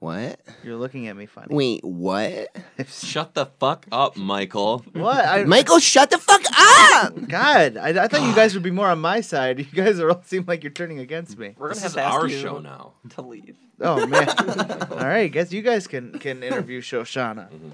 [0.00, 0.38] What?
[0.62, 1.54] You're looking at me funny.
[1.54, 2.56] Wait, what?
[2.88, 4.84] Shut the fuck up, Michael.
[4.92, 5.24] What?
[5.24, 7.28] I, Michael, shut the fuck up!
[7.28, 9.58] God, I, I thought you guys would be more on my side.
[9.58, 11.54] You guys are all seem like you're turning against me.
[11.58, 12.92] We're gonna have is to ask our you show now.
[13.10, 13.56] to leave.
[13.80, 14.28] Oh man.
[14.90, 17.50] all right, guess you guys can can interview Shoshana.
[17.50, 17.68] Mm-hmm.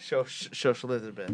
[0.00, 1.32] Shosh Shosh Elizabeth.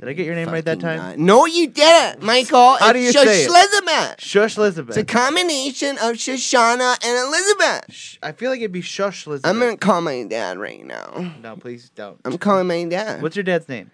[0.00, 0.96] Did I get your name right that time?
[0.96, 1.18] not.
[1.18, 2.76] No, you didn't, Michael.
[2.78, 3.50] How do you it's say it?
[3.50, 4.18] Elizabeth.
[4.18, 4.96] Shush Elizabeth.
[4.96, 7.84] It's a combination of Shoshana and Elizabeth.
[7.94, 9.50] Sh- I feel like it'd be Shush Elizabeth.
[9.50, 11.34] I'm gonna call my dad right now.
[11.42, 12.18] No, please don't.
[12.24, 13.20] I'm calling my dad.
[13.20, 13.90] What's your dad's name?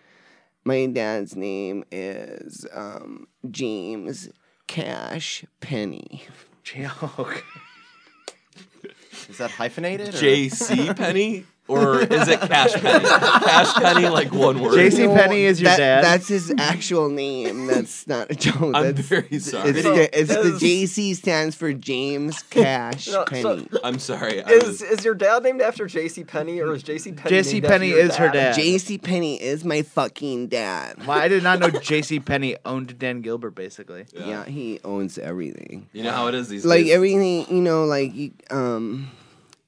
[0.64, 4.28] My dad's name is um, James
[4.68, 6.24] Cash Penney.
[6.62, 7.44] Joke.
[9.28, 10.14] Is that hyphenated?
[10.14, 10.92] or- J.C.
[10.94, 11.46] Penney?
[11.68, 13.04] Or is it Cash Penney?
[13.04, 14.74] Cash Penney, like one word.
[14.74, 16.04] JC Penney is your That- dad.
[16.04, 17.66] That's his actual name.
[17.66, 18.56] That's not a joke.
[18.74, 19.70] I'm That's, very sorry.
[19.70, 23.68] it's the, it's the Is- JC stands for James Cash No, so- Penney.
[23.82, 24.42] I'm sorry.
[24.44, 26.22] I Is was, is your dad named after J.C.
[26.24, 27.12] Penney or is J.C.
[27.12, 27.30] Penney?
[27.30, 27.52] J.C.
[27.54, 28.54] named after Penney your is her dad.
[28.56, 30.98] JC Penney is my fucking dad.
[31.06, 32.20] Well, I did not know J.C.
[32.20, 33.54] Penney owned Dan Gilbert.
[33.56, 34.26] Basically, yeah.
[34.26, 35.88] Yeah, he owns everything.
[35.92, 36.92] You know how it is these Like days.
[36.94, 39.10] everything, you know, like you, um,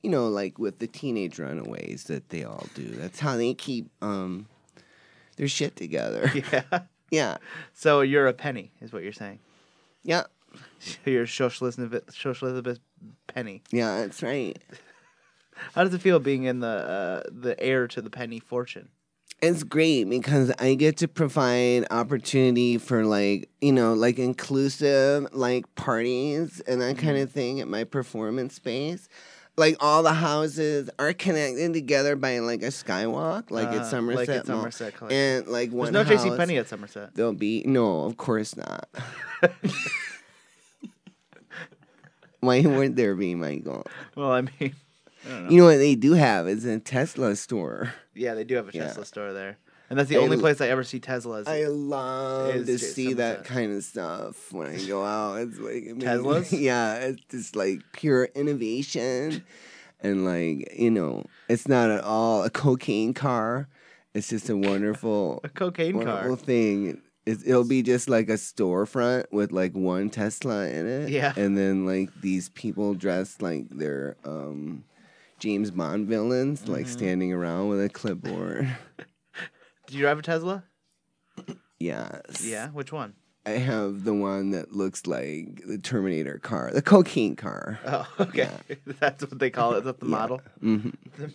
[0.03, 2.87] you know, like with the teenage runaways that they all do.
[2.87, 4.47] That's how they keep um
[5.37, 6.31] their shit together.
[6.53, 6.81] yeah.
[7.11, 7.37] Yeah,
[7.73, 9.39] So you're a Penney, is what you're saying.
[10.03, 10.25] yeah,
[11.07, 12.81] You're socialist Elizabeth
[13.27, 13.63] Penney.
[13.71, 14.01] yeah.
[14.03, 14.59] That's right.
[15.75, 18.91] How does it feel being in the uh, the heir to the Penney fortune?
[19.41, 25.73] It's great because I get to provide opportunity for like you know like inclusive like
[25.77, 29.09] parties and that kind of thing at my performance space.
[29.59, 34.17] Like all the houses are connected together by like a skywalk, like Uh, at Somerset,
[34.29, 34.59] like at Mall.
[34.59, 35.19] Somerset Collection.
[35.21, 36.31] and like There's no J.C.
[36.37, 37.15] Penney at Somerset.
[37.15, 38.89] There'll be no, of course not.
[42.41, 43.85] Why would there be, Michael?
[44.15, 45.51] Well, I mean, I don't know.
[45.51, 47.95] You know what they do have is a Tesla store.
[48.15, 48.85] yeah, they do have a Yeah.
[48.87, 49.59] Tesla store there,
[49.91, 51.47] and that's the I only l- place I ever see Teslas.
[51.49, 53.45] I love to see that Somerset.
[53.57, 55.37] kind of stuff when I go out.
[55.37, 55.85] It's like.
[55.99, 56.59] Teslas?
[56.61, 59.45] yeah, it's just like pure innovation,
[60.01, 63.69] and like you know, it's not at all a cocaine car.
[64.15, 66.45] It's just a wonderful, a cocaine wonderful car.
[66.45, 67.03] thing.
[67.27, 71.11] It, it'll be just like a storefront with like one Tesla in it.
[71.11, 71.35] Yeah.
[71.37, 74.85] and then like these people dressed like they're um,
[75.39, 76.93] James Bond villains, like Mm-hmm.
[76.93, 78.75] standing around with a clipboard.
[79.89, 80.65] Do you drive a Tesla?
[81.81, 82.43] yes.
[82.45, 82.69] Yeah.
[82.69, 83.15] Which one?
[83.47, 87.81] I have the one that looks like the Terminator car, the cocaine car.
[87.87, 88.51] Oh, okay.
[89.01, 89.85] that's what they call it.
[89.85, 90.11] That's the Yeah.
[90.11, 90.41] model.
[90.61, 90.91] hmm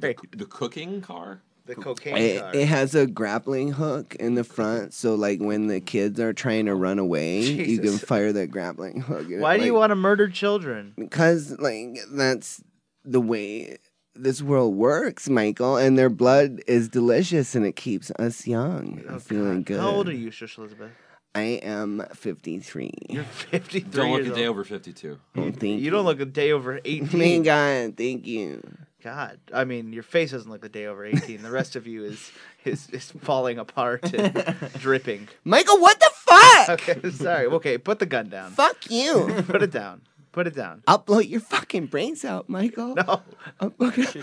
[0.00, 0.16] Great.
[0.36, 1.42] the cooking car?
[1.66, 2.50] The cocaine It, car.
[2.54, 6.64] it has a grappling hook in the front, so like when the kids are trying
[6.64, 9.24] to run away, you can fire that grappling hook.
[9.24, 10.94] and it, Why do you want to murder children?
[10.96, 12.62] Because like that's
[13.04, 13.76] the way
[14.18, 15.76] this world works, Michael.
[15.76, 19.64] And their blood is delicious, and it keeps us young, and Oh, feeling God.
[19.66, 19.80] good.
[19.80, 20.90] How old are you, Shush Elizabeth?
[21.34, 22.90] I am fifty-three.
[23.10, 24.56] You're 53 Don't look years a day old.
[24.56, 25.18] over 52.
[25.36, 27.06] Oh, thank You don't look a day over 18.
[27.08, 28.62] Thank God, thank you.
[29.04, 31.42] God, I mean, your face doesn't look a day over 18.
[31.42, 32.32] The rest of you is
[32.64, 35.28] is, is falling apart and dripping.
[35.44, 36.68] Michael, what the fuck?
[36.70, 37.46] Okay, sorry.
[37.46, 38.50] Okay, put the gun down.
[38.50, 39.26] Fuck you.
[39.46, 40.00] Put it down.
[40.32, 40.82] Put it down.
[40.86, 42.94] I'll blow your fucking brains out, Michael.
[42.94, 43.22] No.
[43.60, 44.22] I'm fucking-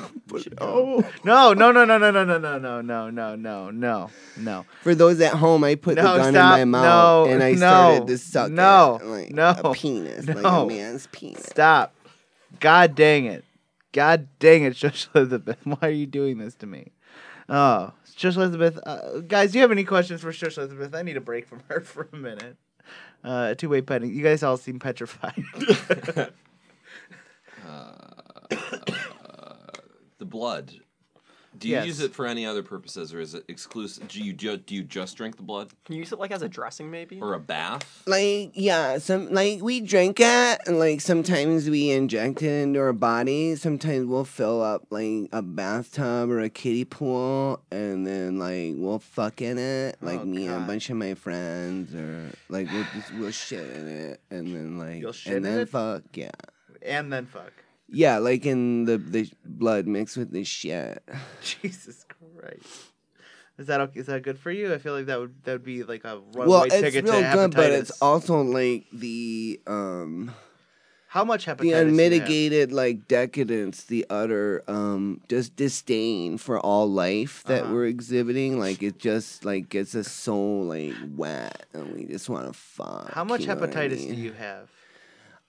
[0.60, 1.04] Oh.
[1.24, 4.66] No, no, no, no, no, no, no, no, no, no, no, no, no, no.
[4.84, 6.60] For those at home, I put No, the gun stop.
[6.60, 9.74] in my mouth No, and I no, started to suck no, it like no, a
[9.74, 11.44] penis, like a man's penis.
[11.46, 11.94] Stop.
[12.60, 13.44] God dang it.
[13.92, 15.58] God dang it, Shush Elizabeth.
[15.66, 16.92] Why are you doing this to me?
[17.50, 18.78] Oh, Shush Elizabeth.
[18.86, 20.94] Uh, guys, do you have any questions for Shush Elizabeth?
[20.94, 22.58] I need a break from her for a minute.
[23.24, 24.10] Uh, two way penny.
[24.10, 25.44] You guys all seem petrified.
[30.18, 30.72] The blood.
[31.58, 31.86] Do you Yes.
[31.88, 34.08] use it for any other purposes, or is it exclusive?
[34.08, 36.42] Do you ju- do you just drink the blood, Can you use it like as
[36.42, 37.20] a dressing, maybe?
[37.22, 38.04] or a bath?
[38.06, 42.94] Like yeah, some like we drink it, and like sometimes we inject it into our
[42.94, 43.56] body.
[43.56, 49.00] Sometimes we'll fill up like a bathtub or a kiddie pool, and then like we'll
[49.00, 49.98] fuck in it.
[50.02, 53.70] Like Oh, me and a bunch of my friends, or like we'll just we'll shit
[53.76, 55.70] in it, and then like You'll shit and in then it?
[55.70, 56.04] fuck.
[56.14, 56.32] Yeah,
[56.82, 57.52] and then fuck.
[57.88, 61.04] Yeah, like in the the blood mixed with the shit.
[61.42, 62.92] Jesus Christ.
[63.58, 64.00] Is that okay?
[64.02, 64.74] Is that good for you?
[64.74, 67.22] I feel like that would that would be like a runaway well, it's ticket real
[67.22, 70.34] to good, but it's also like the um.
[71.08, 71.58] How much hepatitis?
[71.60, 71.88] the do you have?
[71.88, 77.72] unmitigated like decadence, the utter um just disdain for all life that Uh-huh.
[77.74, 82.48] we're exhibiting, like it just like gets us so like wet and we just want
[82.48, 83.14] to fuck.
[83.14, 84.70] How much what I hepatitis do you have?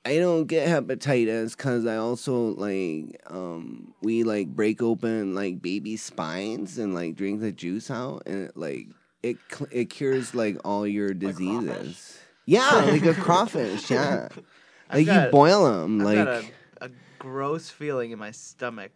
[0.07, 5.97] I don't get hepatitis because I also like um we like break open like baby
[5.97, 8.87] spines and like drink the juice out and it like
[9.25, 9.37] it
[9.73, 12.19] it cures like all your diseases.
[12.45, 13.91] yeah, like a crawfish.
[13.91, 14.29] Yeah,
[14.89, 16.01] I've like got- you boil them.
[16.01, 16.45] I've like got a,
[16.87, 18.93] a gross feeling in my stomach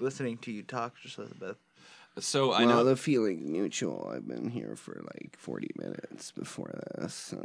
[0.00, 1.56] listening to you talk, just Elizabeth.
[2.18, 4.10] So I well, know the feeling mutual.
[4.12, 7.38] I've been here for like forty minutes before this, so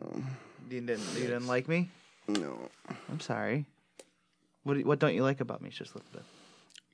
[0.67, 1.91] You didn't you didn't like me?
[2.27, 2.69] No.
[3.09, 3.65] I'm sorry.
[4.63, 6.23] What do- what don't you like about me, just Elizabeth?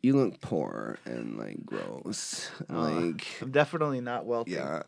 [0.02, 2.50] You look poor and like gross.
[2.70, 4.52] Oh, like I'm definitely not wealthy.
[4.52, 4.84] yeah,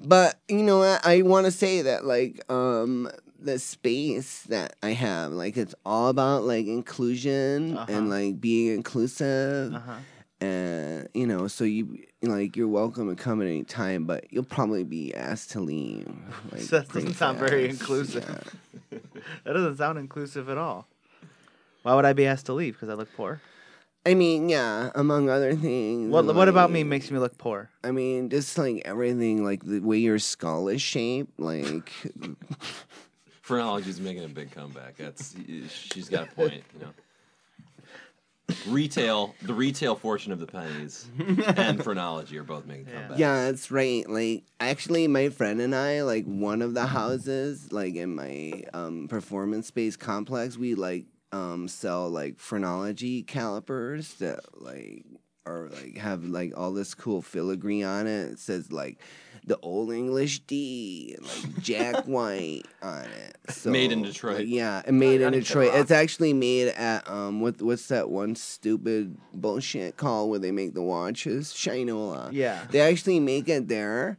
[0.00, 1.06] but you know what?
[1.06, 6.08] I want to say that like um the space that I have, like it's all
[6.08, 7.86] about like inclusion Uh-huh.
[7.92, 9.72] and like being inclusive.
[9.74, 9.96] Uh huh.
[10.40, 14.44] And you know, so you like you're welcome to come at any time, but you'll
[14.44, 16.08] probably be asked to leave.
[16.52, 18.24] Like, So that doesn't pretty sound very inclusive.
[18.90, 18.98] Yeah.
[19.44, 20.86] That doesn't sound inclusive at all.
[21.82, 22.74] Why would I be asked to leave?
[22.74, 23.40] Because I look poor.
[24.04, 26.10] I mean, yeah, among other things.
[26.12, 27.70] What What about me makes me look poor?
[27.82, 31.90] I mean, just like everything, like the way your skull is shaped, like
[33.42, 34.96] phrenology's making a big comeback.
[34.96, 35.34] That's
[35.68, 36.62] she's got a point.
[36.74, 36.92] You know,
[38.68, 41.06] retail, the retail fortune of the pennies,
[41.56, 43.08] and phrenology are both making Yeah.
[43.08, 43.18] comebacks.
[43.18, 44.08] yeah, that's right.
[44.08, 49.08] Like actually, my friend and I, like one of the houses, like in my um
[49.08, 55.04] performance space complex, we like um sell like phrenology calipers that like
[55.46, 58.32] are like have like all this cool filigree on it.
[58.32, 58.98] It says like
[59.46, 63.36] the old English D and like Jack White on it.
[63.50, 64.38] So, Made in Detroit.
[64.38, 65.70] like, yeah, and made in Detroit.
[65.74, 70.74] It's actually made at um what what's that one stupid bullshit call where they make
[70.74, 71.52] the watches?
[71.52, 72.30] Shinola.
[72.32, 72.64] Yeah.
[72.70, 74.18] They actually make it there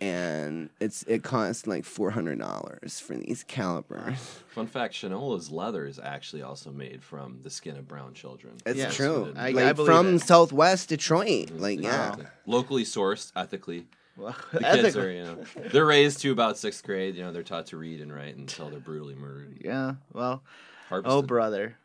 [0.00, 4.18] and it's it costs like four hundred dollars for these calipers.
[4.48, 8.54] Fun fact: Shinola's leather is actually also made from the skin of brown children.
[8.66, 8.90] It's Yeah.
[8.90, 9.32] true.
[9.36, 10.20] I- I like believe from it.
[10.22, 11.48] Southwest Detroit.
[11.48, 11.58] Mm-hmm.
[11.58, 12.08] Like yeah.
[12.10, 12.26] Exactly.
[12.46, 13.86] locally sourced, ethically.
[14.16, 17.16] Well, The kids are, you know, they're raised to about sixth grade.
[17.16, 19.58] You know, they're taught to read and write until they're brutally murdered.
[19.62, 19.94] Yeah.
[20.12, 20.42] Well.
[20.88, 21.12] Harvested.
[21.12, 21.76] Oh brother,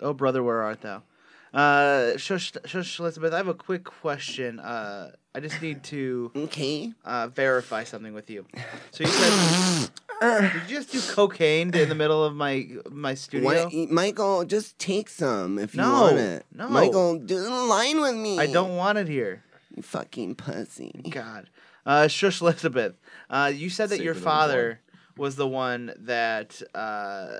[0.00, 1.02] oh brother, where art thou?
[1.52, 3.32] Uh, shush, shush, Elizabeth.
[3.32, 4.60] I have a quick question.
[4.60, 6.92] Uh, I just need to Okay.
[7.04, 8.46] uh, verify something with you.
[8.92, 9.90] So you said,
[10.52, 13.64] did you just do cocaine in the middle of my my studio?
[13.68, 16.46] What, Michael, just take some if you No, want it.
[16.54, 16.68] no.
[16.68, 18.38] Michael, do the line with me.
[18.38, 19.42] I don't want it here.
[19.74, 20.92] You fucking pussy.
[21.10, 21.48] God.
[21.86, 22.94] Uh, shush, Elizabeth.
[23.28, 24.80] Uh, you said that Safer your than father
[25.16, 27.38] was the one that uh,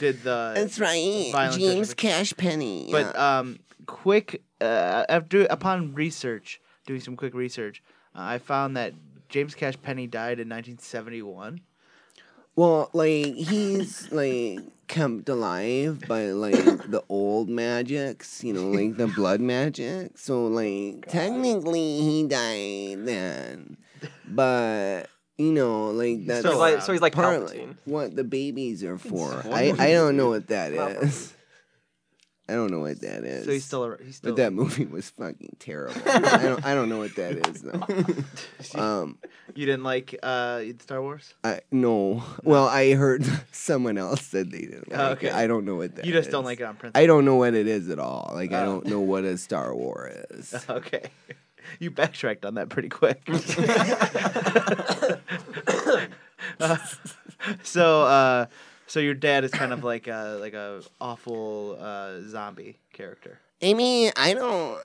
[0.00, 0.52] did the.
[0.56, 1.28] That's right.
[1.30, 1.94] violent James.
[1.94, 2.88] Cash Penney.
[2.90, 7.82] But um, quick, uh, after upon research, doing some quick research,
[8.16, 8.94] uh, I found that
[9.28, 11.60] James Cash Penney died in 1971.
[12.56, 19.06] Well, like he's like kept alive by like the old magics, you know, like the
[19.06, 20.18] blood magic.
[20.18, 23.76] So like technically he died then,
[24.26, 25.04] but
[25.40, 27.76] you know, like that's So he's like, so he's like partly Palpatine.
[27.84, 29.42] what the babies are for.
[29.50, 31.32] I I don't know what that is.
[32.48, 33.44] I don't know what that is.
[33.44, 33.84] So he's still.
[33.84, 34.32] a- He's still.
[34.32, 36.00] But that movie was fucking terrible.
[36.06, 38.80] I don't I don't know what that is though.
[38.80, 39.18] Um
[39.54, 41.34] you didn't like uh, Star Wars?
[41.44, 42.22] I no.
[42.44, 45.28] Well, I heard someone else said they didn't like Oh, okay.
[45.28, 45.32] it.
[45.34, 47.00] I don't know what that you just don't like it on principle.
[47.02, 48.32] I don't know what it is at all.
[48.34, 48.66] Like I Oh.
[48.66, 50.54] don't know what a Star War is.
[50.68, 51.04] Okay.
[51.78, 53.22] You backtracked on that pretty quick.
[56.58, 56.76] Uh,
[57.62, 58.46] so, uh,
[58.86, 63.38] so your dad is kind of like a like a awful uh, zombie character.
[63.62, 64.80] I mean, I don't.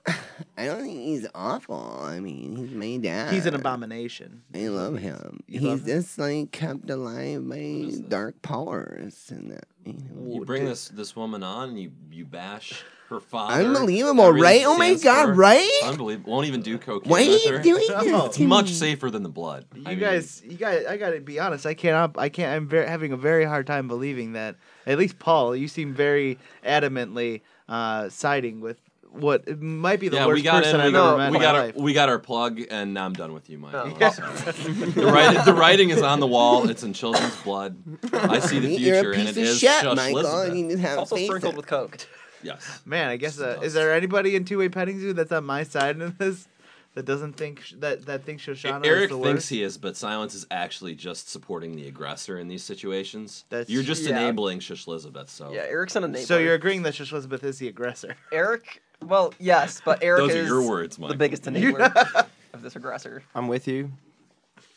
[0.58, 1.98] I don't think he's awful.
[2.02, 3.32] I mean, he's my dad.
[3.32, 4.42] He's an abomination.
[4.54, 5.40] I love him.
[5.46, 5.86] You he's love him?
[5.86, 9.64] just like kept alive by dark powers and that.
[9.84, 10.34] You know.
[10.34, 13.62] You bring this this woman on and you you bash her father.
[13.64, 14.60] Unbelievable, everything right?
[14.60, 15.32] she Oh my God, for.
[15.34, 15.80] right?
[15.84, 16.32] Unbelievable.
[16.32, 17.10] Won't even do cocaine.
[17.10, 17.62] Why are with you her.
[17.62, 18.26] doing this?
[18.26, 18.72] It's to much me?
[18.72, 19.64] safer than the blood.
[19.74, 21.66] You I mean, guys, you guys, I gotta be honest.
[21.66, 22.16] I can't.
[22.18, 22.52] I can't.
[22.54, 24.56] I'm very, having a very hard time believing that.
[24.86, 28.78] At least Paul, you seem very adamantly uh, siding with
[29.10, 30.86] what it might be the yeah, worst we got person in.
[30.86, 31.76] I've We, ever met we in got my our life.
[31.76, 33.74] we got our plug, and now I'm done with you, Mike.
[33.74, 33.96] Oh.
[33.98, 34.10] Yeah.
[34.10, 36.68] The, writing, the writing is on the wall.
[36.68, 37.76] It's in children's blood.
[38.12, 40.18] I see the You're future, a and piece it of is shit, Shush Michael.
[40.20, 40.48] Elizabeth.
[40.50, 41.56] and You just have Also sprinkled it.
[41.56, 41.98] with coke.
[42.42, 42.80] Yes.
[42.84, 43.40] Man, I guess.
[43.40, 46.46] Uh, is there anybody in Two Way Petting Zoo that's on my side in this?
[46.94, 49.48] That doesn't think sh- that that thinks Shoshana is Eric the thinks worst.
[49.50, 53.44] he is, but Silence is actually just supporting the aggressor in these situations.
[53.50, 54.18] That's- You're just yeah.
[54.18, 55.28] enabling Shush Elizabeth.
[55.28, 56.24] So Yeah, Eric's an enabler.
[56.24, 58.16] So you're agreeing that Shosh Elizabeth is the aggressor.
[58.32, 58.80] Eric.
[59.02, 61.10] Well, yes, but Eric Those are is your words, Mike.
[61.10, 63.22] the biggest enabler of this aggressor.
[63.34, 63.92] I'm with you.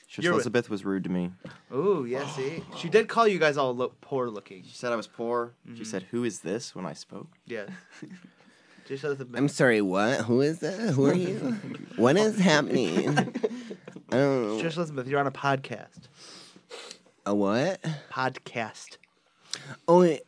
[0.10, 1.30] Shush You're with- Elizabeth was rude to me.
[1.72, 2.28] Ooh, yeah.
[2.30, 4.64] See, she did call you guys all look poor looking.
[4.64, 5.54] She said I was poor.
[5.68, 5.84] She mm-hmm.
[5.84, 7.28] said, "Who is this?" when I spoke.
[7.46, 7.68] Yeah.
[8.88, 10.22] Just as the I'm sorry, what?
[10.22, 10.80] Who is that?
[10.96, 11.36] Who are you?
[11.96, 13.08] what is happening?
[13.08, 13.14] I
[14.12, 14.60] don't know.
[14.64, 16.08] Just Elizabeth, you're on a podcast.
[17.28, 17.80] A what?
[18.12, 18.98] Podcast.
[19.88, 20.22] Oh, wait.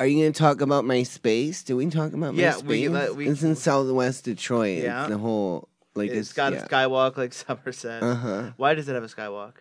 [0.00, 1.62] Are you going to talk about my space?
[1.62, 2.64] Do we talk about my Yeah, space?
[2.66, 4.82] we- let- we- it's in Southwest Detroit.
[4.82, 5.02] Yeah.
[5.02, 6.64] It's the whole like it's it's got yeah.
[6.64, 8.02] a skywalk like Somerset.
[8.02, 8.50] Uh huh.
[8.56, 9.54] Why does it have a skywalk?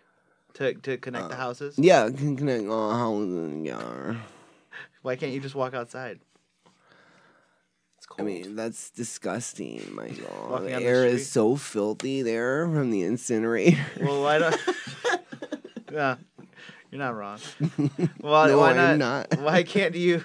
[0.56, 1.76] To to connect the houses?
[1.78, 3.66] Yeah, can connect all houses.
[3.66, 4.16] Yeah.
[5.02, 6.20] Why can't you just walk outside?
[7.98, 8.22] It's cold.
[8.22, 10.60] I mean, that's disgusting, Michael.
[10.64, 13.80] The air is so filthy there from the incinerator.
[14.02, 14.58] Well, why don't?
[15.92, 16.16] yeah,
[16.92, 17.40] you're not wrong.
[18.20, 18.98] Well, No, why not?
[18.98, 19.40] not.
[19.40, 20.24] Why can't you?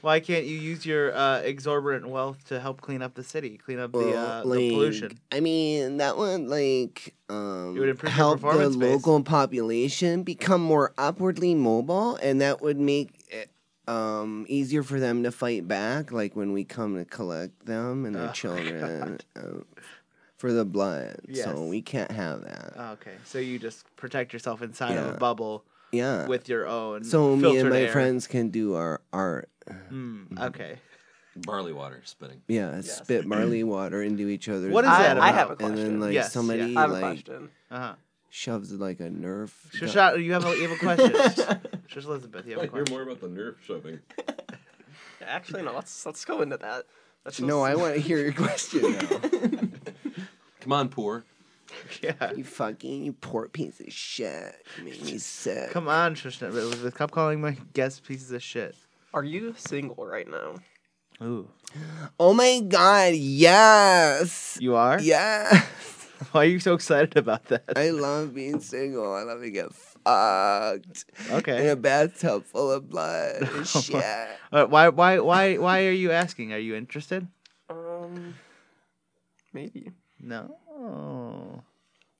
[0.00, 3.78] Why can't you use your uh, exorbitant wealth to help clean up the city, clean
[3.78, 5.18] up the, Well, uh, the pollution?
[5.32, 8.76] I mean, that would like um, It would improve help the base.
[8.76, 13.50] local population become more upwardly mobile, and that would make it
[13.88, 16.12] um, easier for them to fight back.
[16.12, 19.40] Like when we come to collect them and their Oh, children uh,
[20.36, 21.16] for the blood.
[21.28, 21.44] Yes.
[21.44, 22.74] So we can't have that.
[22.92, 26.26] Okay, so you just protect yourself inside of a bubble Yeah.
[26.26, 27.04] with your own.
[27.04, 27.92] so me and my air.
[27.92, 29.48] friends can do our art.
[29.92, 30.78] Mm, okay.
[31.36, 32.42] barley water spitting.
[32.48, 34.72] Yeah, spit barley water into each other's.
[34.72, 36.90] What is I, that I have a question And then like Yes, somebody I have
[36.90, 37.50] a like question.
[37.70, 37.94] Uh huh.
[38.30, 39.52] shoves like a Nerf.
[39.78, 41.60] gun- Shoshana, you have a, you have a question.
[41.86, 44.00] Shush Elizabeth, you have a question hear more about the nerve shoving.
[45.26, 45.72] Actually, no.
[45.74, 46.84] Let's let's go into that.
[47.24, 49.20] That's No, just- I want to hear your question now.
[50.60, 51.24] Come on, poor.
[52.02, 52.32] Yeah.
[52.34, 54.64] you fucking you poor piece of shit.
[54.78, 55.70] You make me sick.
[55.70, 56.94] Come on, Shush Elizabeth.
[56.94, 58.74] Stop calling my guests pieces of shit.
[59.14, 60.54] Are you single right now?
[61.22, 61.48] Ooh.
[62.20, 64.56] Oh my god, yes.
[64.60, 65.00] You are?
[65.00, 65.62] Yeah.
[66.32, 67.64] Why are you so excited about that?
[67.76, 69.14] I love being single.
[69.14, 71.04] I love to get fucked.
[71.30, 71.64] Okay.
[71.64, 73.94] In a bathtub full of blood and shit.
[74.50, 76.52] Why why why why are you asking?
[76.52, 77.28] Are you interested?
[77.70, 78.34] Um,
[79.52, 79.92] maybe.
[80.20, 80.56] No.
[80.88, 81.62] Oh.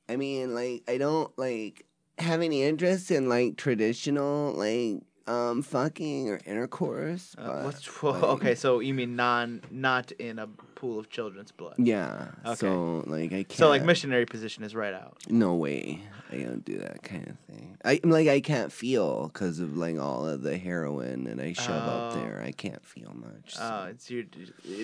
[0.09, 1.87] I mean, like, I don't like
[2.19, 7.35] have any interest in like traditional like um fucking or intercourse.
[7.39, 8.55] Uh, but, what's well, like, okay?
[8.55, 11.75] So you mean non not in a pool of children's blood?
[11.79, 12.29] Yeah.
[12.47, 12.55] Okay.
[12.57, 13.53] So like I can't.
[13.53, 15.19] So like missionary position is right out.
[15.29, 16.01] No way.
[16.33, 17.77] I don't do that kind of thing.
[17.85, 21.53] I I'm like I can't feel because of like all of the heroin that I
[21.53, 22.21] shove up Oh.
[22.21, 22.43] there.
[22.45, 23.55] I can't feel much.
[23.55, 24.25] so- Uh, it's your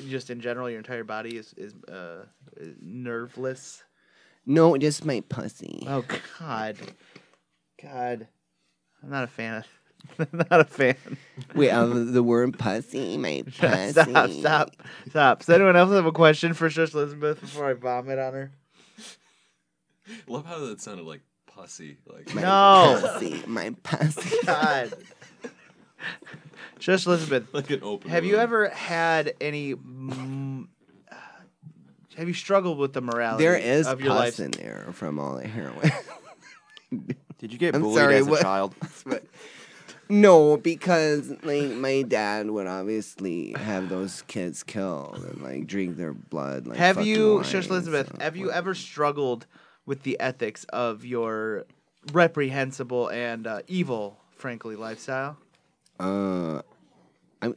[0.09, 2.25] just in general, your entire body is is uh
[2.57, 3.83] is nerveless.
[4.47, 5.85] no, just my pussy.
[5.89, 6.05] Oh
[6.39, 6.77] God,
[7.83, 8.29] God,
[9.03, 9.67] I'm not a fan of.
[10.33, 10.97] not a fan.
[11.55, 13.93] Wait, of the word pussy, my pussy.
[13.93, 14.71] stop, stop,
[15.09, 15.39] stop.
[15.41, 18.53] Does anyone else have a question for Shush Elizabeth before I vomit on her?
[20.27, 21.97] Love how that sounded like pussy.
[22.07, 22.99] Like My No.
[23.01, 24.37] pussy, my pussy.
[24.47, 24.93] God.
[26.79, 28.11] Shush Elizabeth, like an open.
[28.11, 29.75] have you ever had any?
[29.75, 30.67] Mm,
[31.11, 31.15] uh,
[32.17, 34.41] have you struggled with the morality There is of your pus life?
[34.41, 35.91] in there from all the heroin.
[37.39, 38.75] Did you get I'm bullied sorry, as a what- child?
[40.15, 46.13] No, because like my dad would obviously have those kids killed and like drink their
[46.13, 46.67] blood.
[46.67, 48.11] Like have you, wine, Shush Elizabeth?
[48.13, 49.47] so, have you ever struggled
[49.87, 51.65] with the ethics of your
[52.13, 55.37] reprehensible and uh, evil, frankly, lifestyle?
[55.99, 56.63] Uh,
[57.43, 57.57] I'm.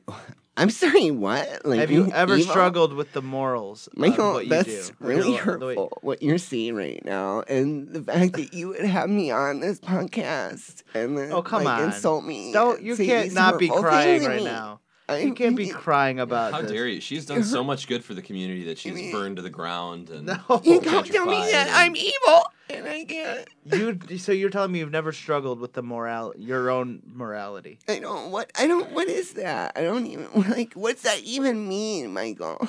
[0.57, 1.11] I'm sorry.
[1.11, 1.65] What?
[1.65, 2.51] Like, have you ever evil?
[2.51, 4.95] struggled with the morals of Michael, what you that's do?
[4.99, 8.69] really Your- the way- hurtful what you're seeing right now, and the fact that you
[8.69, 11.83] would have me on this podcast and then Oh come like, on!
[11.85, 12.51] insult me.
[12.51, 14.79] Don't you can't not be crying right now.
[15.09, 16.71] I You can't be crying about How this.
[16.71, 16.99] dare you?
[17.01, 20.25] She's done so much good for the community that she's burned to the ground and
[20.25, 20.37] No.
[20.63, 23.47] You don't tell me gentrified that I'm evil and I can't.
[23.63, 27.79] You so you're telling me you've never struggled with the moral your own morality.
[27.87, 29.71] I don't what I don't what is that?
[29.77, 32.67] I don't even like what's that even mean, Michael?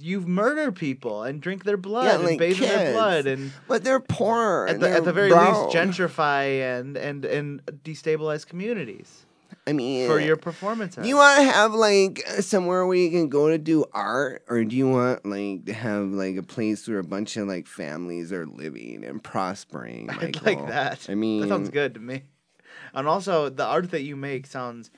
[0.00, 3.52] You've murdered people and drink their blood Yeah, and like bathe in their blood and
[3.68, 4.66] But they're poor.
[4.68, 5.66] at and the, at the very brown.
[5.66, 9.26] least gentrify and and and destabilize communities
[9.68, 10.94] I mean for your performance.
[10.94, 14.64] Do you want to have like somewhere where you can go to do art, or
[14.64, 18.32] do you want like to have like a place where a bunch of like families
[18.32, 20.08] are living and prospering?
[20.10, 21.06] I'd like that.
[21.10, 22.22] I mean, that sounds good to me.
[22.94, 24.90] And also, the art that you make sounds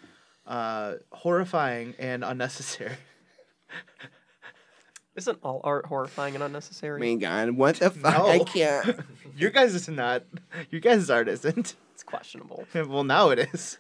[0.47, 2.95] uh, horrifying and unnecessary.
[5.17, 7.01] Isn't all art horrifying and unnecessary?
[7.01, 8.15] My God, what the fuck?
[8.15, 9.01] I can't.
[9.37, 10.23] Your guys is not.
[10.71, 11.75] Your guys' art isn't.
[12.01, 12.65] It's questionable.
[12.75, 13.77] well, now it is.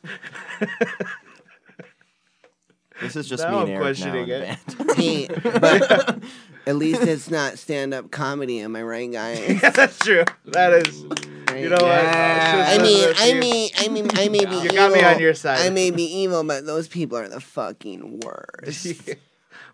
[3.01, 4.59] This is just Now me and I'm Eric now questioning in the it.
[4.77, 4.91] band.
[4.99, 5.27] Hey,
[5.59, 6.23] but
[6.67, 8.61] at least it's not stand-up comedy.
[8.61, 9.39] Am I right, guys?
[9.63, 10.25] yeah, that's true.
[10.45, 11.01] That is.
[11.01, 11.81] You know what?
[11.81, 12.67] Yeah.
[12.69, 13.41] I It's just- mean, it's I you.
[13.41, 14.77] mean, I mean, I may be You evil.
[14.77, 15.61] got me on your side.
[15.61, 18.87] I may be evil, but those people are the fucking worst.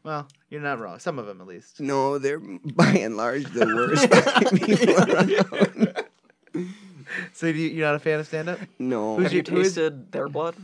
[0.05, 1.01] well, you're not wrong.
[1.01, 1.81] Some of them, at least.
[1.81, 5.96] No, they're by and large the worst fucking people around.
[7.37, 8.59] So you, you're not a fan of stand-up?
[8.79, 10.57] No, Who's Have you your- who is- tasted their blood?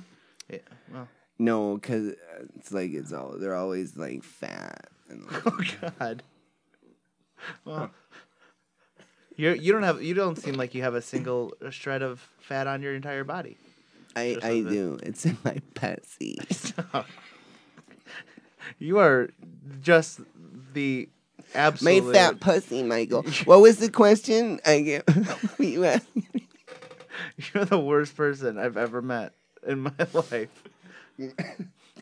[0.49, 0.59] Yeah.
[0.93, 1.09] Well.
[1.39, 2.15] no, because
[2.57, 4.89] it's like it's all they're always like fat.
[5.11, 5.61] And, like, Oh
[5.99, 6.23] God.
[7.67, 7.91] Well.
[9.37, 12.67] You you don't have you don't seem like you have a single shred of fat
[12.67, 13.57] on your entire body.
[14.17, 14.71] I Just I a bit.
[14.71, 14.99] do.
[15.03, 16.39] It's in my pussy.
[18.79, 19.31] You are
[19.81, 20.21] just
[20.73, 21.09] the
[21.55, 22.05] absolute.
[22.07, 23.23] My fat pussy, Michael.
[23.45, 24.61] What was the question?
[24.65, 25.09] I get.
[25.59, 26.07] you asked-
[27.55, 29.35] You're the worst person I've ever met
[29.67, 30.49] in my life.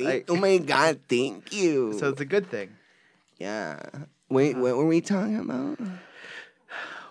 [0.01, 1.01] I- oh my god!
[1.09, 1.99] Thank you.
[1.99, 2.71] So it's a good thing.
[3.39, 3.81] yeah.
[4.29, 5.79] Wait, what were we talking about?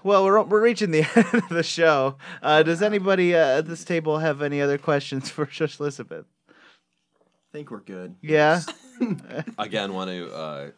[0.03, 2.15] Well, we're we're reaching the end of the show.
[2.41, 6.25] Uh, does anybody uh, at this table have any other questions for Shush Elizabeth?
[6.49, 6.53] I
[7.51, 8.15] think we're good.
[8.21, 8.61] Yeah.
[9.57, 10.69] Again, want to uh,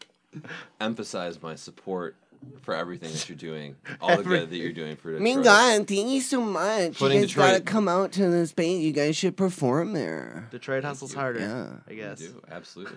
[0.80, 2.16] emphasize my support
[2.62, 5.22] for everything that you're doing, all the good that you're doing for I Detroit.
[5.22, 6.98] mean, God, thank you so much.
[6.98, 8.80] Putting you guys gotta come out to this space.
[8.82, 10.48] You guys should perform there.
[10.50, 11.40] Detroit hustles harder.
[11.40, 11.66] Yeah.
[11.86, 12.18] I We guess.
[12.20, 12.96] do absolutely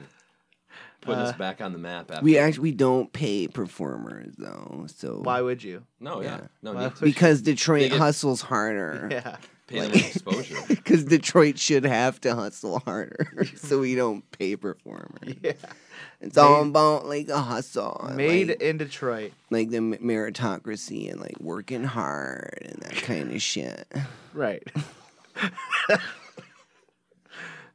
[1.02, 2.10] putting Uh, us back on the map.
[2.12, 5.84] After We actually we don't pay performers though, so Why would you?
[6.00, 6.48] no, yeah, Yeah.
[6.62, 7.14] no, Why need to you?
[7.14, 9.08] because Detroit get- hustles harder.
[9.12, 9.38] Yeah.
[9.68, 10.58] pay them exposure.
[10.68, 15.36] Because Detroit should have to hustle harder, so we don't pay performers.
[15.42, 15.54] Yeah.
[16.26, 19.32] It's all Made- about like a hustle, and, Made like, in Detroit.
[19.52, 23.88] like the m- meritocracy and like working hard and that kind of shit.
[24.34, 24.64] Right.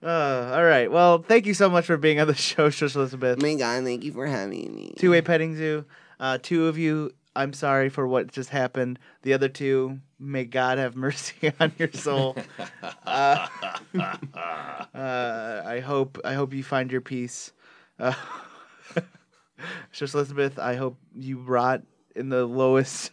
[0.02, 0.90] uh, all right.
[0.90, 3.40] Well, thank you so much for being on the show, Shush Elizabeth.
[3.40, 4.94] My God, thank you for having me.
[4.98, 5.84] Two way petting zoo.
[6.18, 8.98] Uh, two of you, I'm sorry for what just happened.
[9.22, 12.36] The other two, may God have mercy on your soul.
[13.06, 13.46] Uh,
[14.94, 17.52] uh, I hope I hope you find your peace.
[18.00, 18.14] Uh,
[19.92, 21.82] Shush Elizabeth, I hope you rot
[22.16, 23.10] in the lowest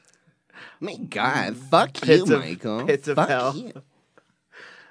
[0.79, 2.85] My God, fuck you, of- Michael.
[2.85, 3.55] pits of fuck hell.
[3.55, 3.71] you.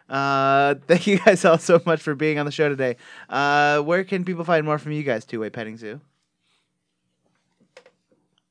[0.09, 2.95] Uh, thank you guys all so much for being on the show today.
[3.29, 6.01] Uh, where can people find more from you guys, Two Way Petting Zoo?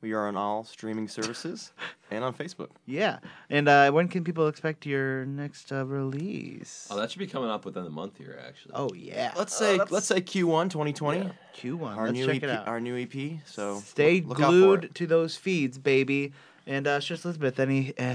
[0.05, 1.73] We are on all streaming services
[2.11, 2.69] and on Facebook.
[2.85, 3.17] Yeah.
[3.49, 6.87] And uh, when can people expect your next uh, release?
[6.91, 8.73] Oh, that should be coming up within a month here, actually.
[8.75, 9.33] Oh, yeah.
[9.35, 11.31] Let's say let's say Q1 2020.
[11.57, 11.97] Q1.
[11.97, 12.67] Our Let's new check EP, it out.
[12.67, 13.39] our new EP.
[13.47, 14.93] So Stay look out for glued it.
[14.93, 16.33] to those feeds, baby.
[16.67, 18.13] And uh, Shush Elizabeth, any uh,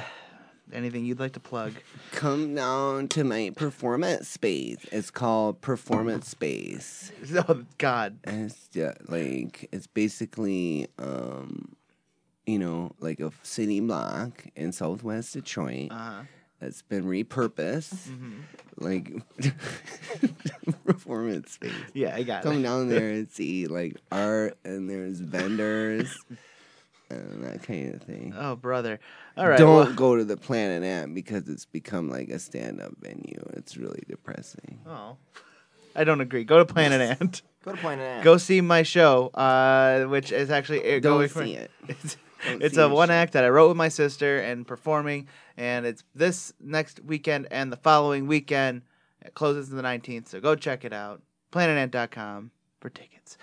[0.72, 1.72] anything you'd like to plug?
[2.12, 4.78] Come down to my performance space.
[4.92, 7.10] It's called Performance Space.
[7.48, 8.18] Oh God.
[8.22, 11.74] And it's just like it's basically um
[12.46, 16.22] you know like a city block in southwest Detroit Uh huh.
[16.60, 18.38] that's been repurposed hmm
[18.78, 19.12] like
[20.86, 21.72] performance space.
[21.92, 22.62] Yeah, I got Come it.
[22.62, 26.16] down there and see like art and there's vendors
[27.10, 28.32] and that kind of thing.
[28.36, 29.00] Oh, brother.
[29.36, 29.58] All right.
[29.58, 33.42] Don't well- go to the Planet Ant because it's become like a stand-up venue.
[33.54, 34.78] It's really depressing.
[34.86, 35.16] Oh.
[35.96, 36.44] I don't agree.
[36.44, 37.42] Go to Planet Ant.
[37.64, 38.24] Go to Planet Ant.
[38.24, 41.70] Go see my show, uh, which is actually uh, Don't going for- see it.
[42.40, 45.86] It's, Don't it's a one act that I wrote with my sister and performing, and
[45.86, 48.82] it's this next weekend and the following weekend.
[49.22, 51.22] It closes on the 19th, so go check it out.
[51.52, 53.36] PlanetAnt.com for tickets.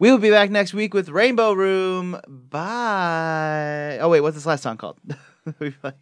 [0.00, 2.20] We will be back next week with Rainbow Room.
[2.28, 3.98] Bye.
[4.00, 4.98] Oh wait, what's this last song called?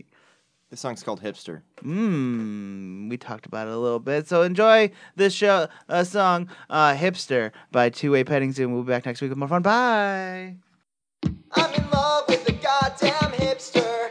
[0.69, 1.63] This song's called Hipster.
[1.77, 4.27] Mmm, we talked about it a little bit.
[4.27, 8.73] So enjoy this show, uh, song, uh, Hipster by Two Way Pettington.
[8.73, 9.63] We'll be back next week with more fun.
[9.63, 10.57] Bye.
[11.53, 14.06] I'm in love with the goddamn hipster.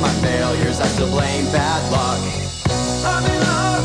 [0.00, 2.20] My failures, I still blame bad luck.
[3.04, 3.75] I'm in love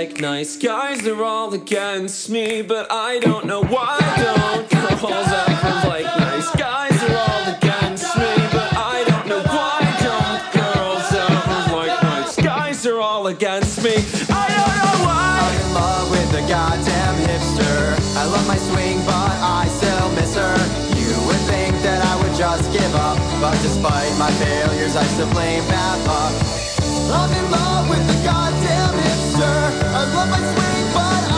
[0.00, 1.02] like nice guys?
[1.02, 6.96] They're all against me, but I don't know why don't girls ever like nice guys?
[7.02, 12.82] They're all against me, but I don't know why don't girls ever like nice guys?
[12.82, 13.92] They're all against me.
[14.32, 15.36] I don't know why.
[15.44, 18.16] I'm in love with a goddamn hipster.
[18.16, 20.56] I love my swing, but I still miss her.
[20.96, 25.30] You would think that I would just give up, but despite my failures, I still
[25.32, 26.79] blame bad luck.
[27.12, 29.58] I'm in love with the goddamn hipster.
[29.94, 31.29] I love my swing, but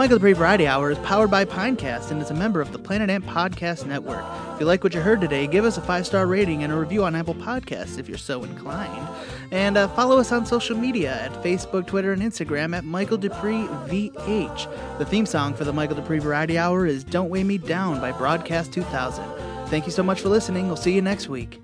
[0.00, 3.10] Michael Duprey Variety Hour is powered by Pinecast and is a member of the Planet
[3.10, 4.24] Ant Podcast Network.
[4.54, 6.76] If you like what you heard today, give us a five star rating and a
[6.76, 9.06] review on Apple Podcasts if you're so inclined.
[9.50, 13.68] And uh, follow us on social media at Facebook, Twitter, and Instagram at Michael Duprey
[13.90, 14.96] VH.
[14.96, 18.10] The theme song for the Michael Duprey Variety Hour is Don't Weigh Me Down by
[18.10, 19.22] Broadcast 2000.
[19.66, 20.66] Thank you so much for listening.
[20.66, 21.60] We'll see you next week.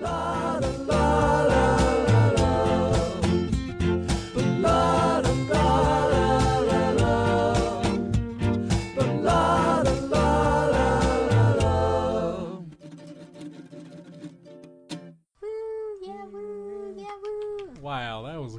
[0.00, 1.69] La, la, la,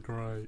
[0.01, 0.47] great.